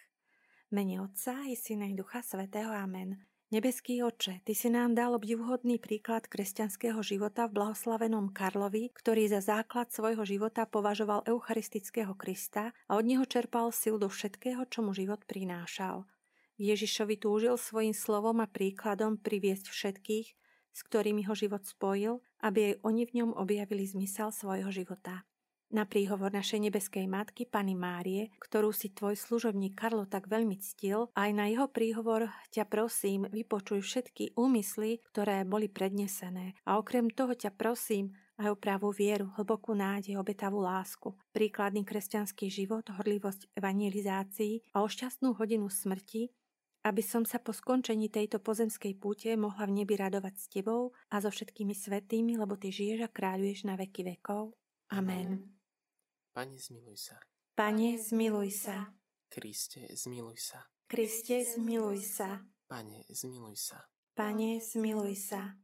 Mene 0.71 1.03
Otca 1.03 1.43
i 1.43 1.59
Syna 1.59 1.91
i 1.91 1.93
Ducha 1.97 2.23
Svetého. 2.23 2.71
Amen. 2.71 3.19
Nebeský 3.51 3.99
oče, 3.99 4.45
Ty 4.47 4.53
si 4.55 4.71
nám 4.71 4.95
dal 4.95 5.11
obdivhodný 5.17 5.75
príklad 5.81 6.23
kresťanského 6.29 7.03
života 7.03 7.51
v 7.51 7.59
blahoslavenom 7.59 8.31
Karlovi, 8.31 8.95
ktorý 8.95 9.27
za 9.27 9.43
základ 9.43 9.91
svojho 9.91 10.23
života 10.23 10.63
považoval 10.63 11.27
eucharistického 11.27 12.15
Krista 12.15 12.71
a 12.87 12.95
od 12.95 13.03
neho 13.03 13.27
čerpal 13.27 13.75
sil 13.75 13.99
do 13.99 14.07
všetkého, 14.07 14.71
čo 14.71 14.85
mu 14.85 14.95
život 14.95 15.25
prinášal. 15.27 16.07
Ježišovi 16.61 17.19
túžil 17.19 17.59
svojim 17.59 17.91
slovom 17.91 18.39
a 18.39 18.47
príkladom 18.47 19.19
priviesť 19.19 19.67
všetkých, 19.67 20.38
s 20.73 20.81
ktorými 20.85 21.25
ho 21.29 21.33
život 21.35 21.65
spojil, 21.65 22.21
aby 22.41 22.73
aj 22.73 22.79
oni 22.85 23.03
v 23.05 23.15
ňom 23.23 23.31
objavili 23.35 23.83
zmysel 23.85 24.31
svojho 24.31 24.69
života. 24.71 25.27
Na 25.69 25.85
príhovor 25.85 26.33
našej 26.33 26.65
nebeskej 26.65 27.05
matky, 27.05 27.45
Pany 27.45 27.77
Márie, 27.77 28.33
ktorú 28.41 28.73
si 28.73 28.89
tvoj 28.89 29.13
služobník 29.13 29.77
Karlo 29.77 30.09
tak 30.09 30.25
veľmi 30.25 30.57
ctil, 30.57 31.13
aj 31.13 31.29
na 31.29 31.45
jeho 31.45 31.69
príhovor 31.69 32.33
ťa 32.49 32.65
prosím, 32.65 33.29
vypočuj 33.29 33.85
všetky 33.85 34.33
úmysly, 34.33 34.97
ktoré 35.13 35.45
boli 35.45 35.69
prednesené. 35.69 36.57
A 36.65 36.81
okrem 36.81 37.13
toho 37.13 37.37
ťa 37.37 37.53
prosím, 37.53 38.17
aj 38.41 38.49
o 38.49 38.57
pravú 38.57 38.89
vieru, 38.89 39.29
hlbokú 39.37 39.77
nádej, 39.77 40.17
obetavú 40.17 40.63
lásku, 40.63 41.13
príkladný 41.35 41.85
kresťanský 41.85 42.49
život, 42.49 42.87
horlivosť 42.89 43.51
evangelizácií 43.53 44.65
a 44.73 44.81
o 44.81 44.87
šťastnú 44.89 45.37
hodinu 45.37 45.69
smrti, 45.69 46.33
aby 46.83 47.03
som 47.03 47.27
sa 47.27 47.43
po 47.43 47.51
skončení 47.51 48.07
tejto 48.07 48.39
pozemskej 48.39 48.95
púte 48.95 49.27
mohla 49.35 49.67
v 49.67 49.83
nebi 49.83 49.99
radovať 49.99 50.35
s 50.39 50.45
Tebou 50.47 50.95
a 51.11 51.19
so 51.19 51.27
všetkými 51.27 51.75
svetými, 51.75 52.39
lebo 52.39 52.55
Ty 52.55 52.71
žiješ 52.71 53.03
a 53.03 53.09
kráľuješ 53.11 53.67
na 53.67 53.75
veky 53.75 54.15
vekov. 54.15 54.55
Amen. 54.95 55.59
Pane, 56.31 56.55
zmiluj 56.55 56.97
sa. 57.11 57.19
Pane, 57.51 57.99
zmiluj 57.99 58.49
sa. 58.55 58.95
Kriste, 59.27 59.91
zmiluj 59.91 60.39
sa. 60.39 60.59
Kriste, 60.87 61.43
zmiluj 61.43 61.99
sa. 61.99 62.39
Pane, 62.65 63.03
zmiluj 63.11 63.57
sa. 63.59 63.83
Pane, 64.15 64.63
zmiluj 64.63 65.15
sa. 65.19 65.59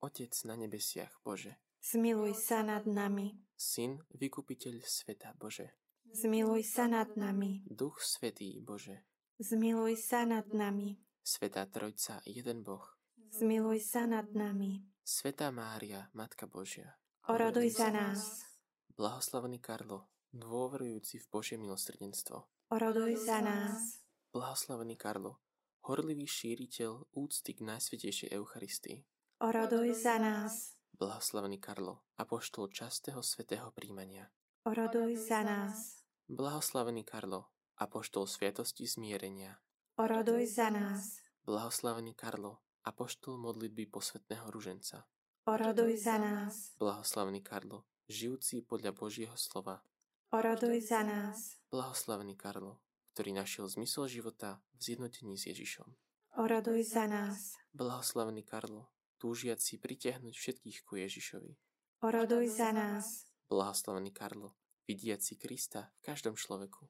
Otec 0.00 0.32
na 0.46 0.54
nebesiach, 0.56 1.20
Bože. 1.20 1.58
Zmiluj 1.82 2.38
sa 2.38 2.62
nad 2.62 2.86
nami. 2.86 3.36
Syn, 3.58 4.00
vykupiteľ 4.16 4.80
sveta, 4.80 5.36
Bože. 5.36 5.76
Zmiluj 6.14 6.64
sa 6.64 6.88
nad 6.88 7.12
nami. 7.18 7.66
Duch 7.68 8.00
Svetý, 8.00 8.56
Bože 8.64 9.09
Zmiluj 9.40 9.96
sa 9.96 10.28
nad 10.28 10.44
nami. 10.52 11.00
Svetá 11.24 11.64
Trojca, 11.64 12.20
jeden 12.28 12.60
Boh. 12.60 12.84
Zmiluj 13.32 13.80
sa 13.80 14.04
nad 14.04 14.28
nami. 14.36 14.84
Svetá 15.00 15.48
Mária, 15.48 16.12
Matka 16.12 16.44
Božia. 16.44 17.00
Oroduj 17.24 17.72
za 17.72 17.88
nás. 17.88 18.44
Blahoslavený 18.92 19.56
Karlo, 19.64 20.12
dôverujúci 20.36 21.24
v 21.24 21.26
Božie 21.32 21.56
milosrdenstvo. 21.56 22.68
Oroduj 22.68 23.16
za 23.16 23.40
nás. 23.40 24.04
Blahoslavený 24.28 25.00
Karlo, 25.00 25.40
horlivý 25.88 26.28
šíriteľ 26.28 27.08
úcty 27.16 27.56
k 27.56 27.64
Najsvetejšej 27.64 28.36
Eucharistii. 28.36 29.08
Oroduj 29.40 30.04
za 30.04 30.20
nás. 30.20 30.76
Blahoslavený 30.92 31.56
Karlo, 31.56 32.04
apoštol 32.20 32.68
častého 32.68 33.24
svetého 33.24 33.72
príjmania. 33.72 34.28
Oroduj 34.68 35.16
za 35.16 35.40
nás. 35.40 36.04
Blahoslavený 36.28 37.08
Karlo, 37.08 37.48
apoštol 37.80 38.28
sviatosti 38.28 38.84
zmierenia. 38.84 39.56
Oroduj 39.96 40.44
za 40.52 40.68
nás. 40.68 41.24
Blahoslavený 41.48 42.12
Karlo, 42.12 42.60
apoštol 42.84 43.40
modlitby 43.40 43.88
posvetného 43.88 44.52
ruženca. 44.52 45.08
Oroduj 45.48 45.96
za 46.04 46.20
nás. 46.20 46.76
Blahoslavený 46.76 47.40
Karlo, 47.40 47.88
žijúci 48.04 48.60
podľa 48.60 48.92
Božieho 48.92 49.32
slova. 49.40 49.80
Oroduj 50.28 50.92
za 50.92 51.00
nás. 51.00 51.56
Blahoslavený 51.72 52.36
Karlo, 52.36 52.84
ktorý 53.16 53.32
našiel 53.32 53.66
zmysel 53.66 54.06
života 54.12 54.60
v 54.76 54.92
zjednotení 54.92 55.40
s 55.40 55.48
Ježišom. 55.48 55.88
Oroduj 56.36 56.84
za 56.84 57.08
nás. 57.08 57.56
Blahoslavený 57.72 58.44
Karlo, 58.44 58.92
túžiaci 59.16 59.80
pritiahnuť 59.80 60.36
všetkých 60.36 60.78
ku 60.84 61.00
Ježišovi. 61.00 61.56
Oroduj 62.04 62.46
za 62.52 62.70
nás. 62.76 63.26
Blahoslavený 63.48 64.12
Karlo, 64.12 64.54
vidiaci 64.84 65.34
Krista 65.40 65.90
v 65.98 66.12
každom 66.12 66.38
človeku. 66.38 66.86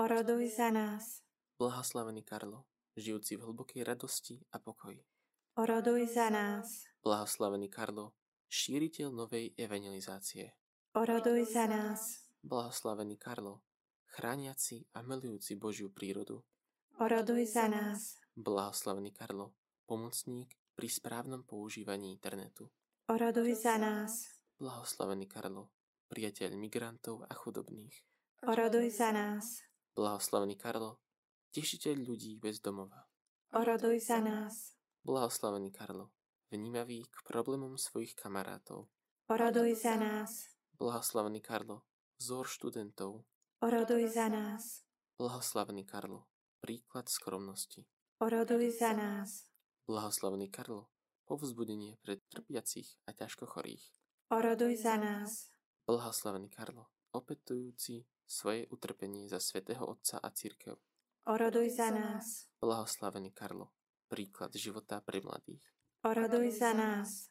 Oroduj 0.00 0.56
za 0.56 0.72
nás. 0.72 1.20
Blahoslavený 1.60 2.24
Karlo, 2.24 2.64
žijúci 2.96 3.36
v 3.36 3.44
hlbokej 3.44 3.84
radosti 3.84 4.40
a 4.48 4.56
pokoji. 4.56 5.04
Oroduj 5.60 6.16
za 6.16 6.32
nás. 6.32 6.88
Blahoslavený 7.04 7.68
Karlo, 7.68 8.16
šíriteľ 8.48 9.12
novej 9.12 9.52
evangelizácie. 9.52 10.56
Oroduj 10.96 11.44
za 11.44 11.68
nás. 11.68 12.24
Blahoslavený 12.40 13.20
Karlo, 13.20 13.60
chrániaci 14.08 14.88
a 14.96 15.04
milujúci 15.04 15.60
Božiu 15.60 15.92
prírodu. 15.92 16.40
Oroduj 16.96 17.52
za 17.52 17.68
nás. 17.68 18.16
Blahoslavený 18.32 19.12
Karlo, 19.12 19.52
pomocník 19.84 20.56
pri 20.72 20.88
správnom 20.88 21.44
používaní 21.44 22.16
internetu. 22.16 22.72
Oroduj 23.12 23.60
za 23.60 23.76
nás. 23.76 24.40
Blahoslavený 24.56 25.28
Karlo, 25.28 25.68
priateľ 26.08 26.56
migrantov 26.56 27.28
a 27.28 27.32
chudobných. 27.36 27.92
Oroduj 28.48 28.88
za 28.88 29.12
nás. 29.12 29.60
Blahoslavený 29.92 30.56
Karlo, 30.56 31.04
tešiteľ 31.52 31.96
ľudí 32.00 32.40
bez 32.40 32.64
domova. 32.64 33.12
Oroduj 33.52 34.00
za 34.00 34.24
nás. 34.24 34.72
Blahoslavený 35.04 35.68
Karlo, 35.68 36.08
vnímavý 36.48 37.04
k 37.12 37.20
problémom 37.28 37.76
svojich 37.76 38.16
kamarátov. 38.16 38.88
Oroduj 39.28 39.76
za 39.76 40.00
nás. 40.00 40.48
Blahoslavený 40.80 41.44
Karlo, 41.44 41.84
vzor 42.16 42.48
študentov. 42.48 43.28
Oroduj 43.60 44.16
za 44.16 44.32
nás. 44.32 44.80
Blahoslavený 45.20 45.84
Karlo, 45.84 46.24
príklad 46.64 47.12
skromnosti. 47.12 47.84
Oroduj 48.16 48.72
za 48.72 48.96
nás. 48.96 49.52
Blahoslavený 49.84 50.48
Karlo, 50.48 50.88
povzbudenie 51.28 52.00
pre 52.00 52.16
trpiacich 52.32 52.96
a 53.04 53.12
ťažko 53.12 53.44
chorých. 53.44 53.84
Oroduj 54.32 54.72
za 54.88 54.96
nás. 54.96 55.52
Blahoslavený 55.84 56.48
Karlo, 56.48 56.88
opetujúci 57.12 58.08
svoje 58.26 58.66
utrpenie 58.70 59.28
za 59.28 59.42
svätého 59.42 59.84
Otca 59.86 60.18
a 60.18 60.28
církev. 60.30 60.78
Oroduj 61.28 61.78
za 61.78 61.94
nás. 61.94 62.50
Blahoslavený 62.58 63.30
Karlo, 63.30 63.70
príklad 64.10 64.50
života 64.58 64.98
pre 64.98 65.22
mladých. 65.22 65.62
Oroduj 66.02 66.58
za 66.58 66.74
nás. 66.74 67.30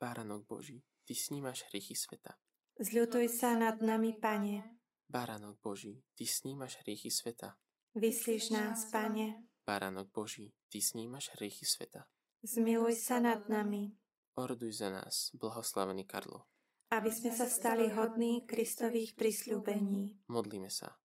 Báranok 0.00 0.48
Boží, 0.48 0.80
Ty 1.04 1.12
snímaš 1.14 1.68
hriechy 1.68 1.92
sveta. 1.92 2.36
Zľutuj 2.80 3.28
sa 3.28 3.58
nad 3.58 3.82
nami, 3.84 4.16
Pane. 4.16 4.80
Báranok 5.08 5.60
Boží, 5.60 6.04
Ty 6.16 6.24
snímaš 6.24 6.80
hriechy 6.84 7.10
sveta. 7.10 7.56
Vyslíš 7.92 8.54
nás, 8.54 8.88
Pane. 8.88 9.44
Báranok 9.66 10.08
Boží, 10.08 10.54
Ty 10.68 10.80
snímaš 10.80 11.32
hriechy 11.36 11.68
sveta. 11.68 12.08
Zmiluj 12.40 12.96
sa 12.96 13.18
nad 13.18 13.44
nami. 13.50 13.92
Oroduj 14.38 14.78
za 14.78 14.88
nás, 14.88 15.34
blahoslavený 15.34 16.06
Karlo. 16.06 16.46
Aby 16.88 17.12
sme 17.12 17.30
sa 17.36 17.44
stali 17.44 17.92
hodní 17.92 18.48
Kristových 18.48 19.12
prisľúbení. 19.12 20.24
Modlíme 20.32 20.72
sa. 20.72 20.96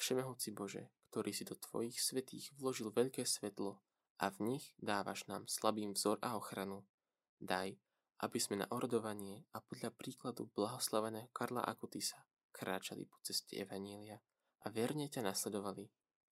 Všemohúci 0.00 0.56
Bože, 0.56 0.88
ktorý 1.12 1.30
si 1.36 1.44
do 1.44 1.60
Tvojich 1.60 2.00
svetých 2.00 2.56
vložil 2.56 2.88
veľké 2.88 3.28
svetlo 3.28 3.84
a 4.20 4.26
v 4.32 4.56
nich 4.56 4.72
dávaš 4.80 5.28
nám 5.28 5.44
slabým 5.44 5.92
vzor 5.92 6.16
a 6.24 6.40
ochranu, 6.40 6.88
daj, 7.36 7.76
aby 8.20 8.38
sme 8.40 8.64
na 8.64 8.66
orodovanie 8.72 9.44
a 9.56 9.60
podľa 9.64 9.92
príkladu 9.96 10.48
blahoslaveného 10.52 11.28
Karla 11.32 11.64
Akutisa 11.64 12.20
kráčali 12.52 13.08
po 13.08 13.16
ceste 13.24 13.56
Evanília 13.56 14.20
a 14.64 14.66
verne 14.68 15.08
ťa 15.08 15.24
nasledovali 15.24 15.88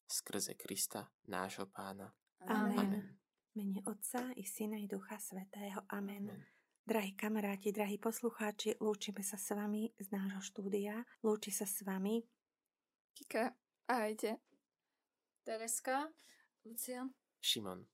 skrze 0.09 0.57
Krista, 0.57 1.09
nášho 1.29 1.69
pána. 1.69 2.13
Amen. 2.49 2.79
Amen. 2.79 3.05
Mene 3.57 3.81
Otca 3.89 4.33
i 4.37 4.45
Syna 4.45 4.79
i 4.79 4.87
Ducha 4.87 5.19
Svetého. 5.19 5.85
Amen. 5.93 6.29
Amen. 6.29 6.58
Drahí 6.89 7.13
kamaráti, 7.13 7.69
drahí 7.69 8.01
poslucháči, 8.01 8.81
lúčime 8.81 9.21
sa 9.21 9.37
s 9.37 9.53
vami 9.53 9.93
z 10.01 10.09
nášho 10.09 10.41
štúdia. 10.41 11.05
Lúči 11.21 11.53
sa 11.53 11.69
s 11.69 11.85
vami 11.85 12.25
Kika, 13.13 13.53
ahojte. 13.93 14.41
Tereska, 15.45 16.09
Lucian, 16.65 17.13
Šimon. 17.45 17.85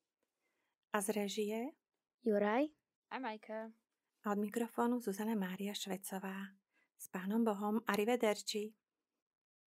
A 0.95 1.03
z 1.03 1.11
režie 1.11 1.75
Juraj 2.23 2.71
a 3.11 3.19
Majka. 3.19 3.75
A 4.23 4.31
od 4.31 4.39
mikrofónu 4.39 5.03
Zuzana 5.03 5.35
Mária 5.35 5.75
Švecová. 5.75 6.55
S 6.95 7.11
pánom 7.11 7.43
Bohom, 7.43 7.83
arrivederci. 7.91 8.79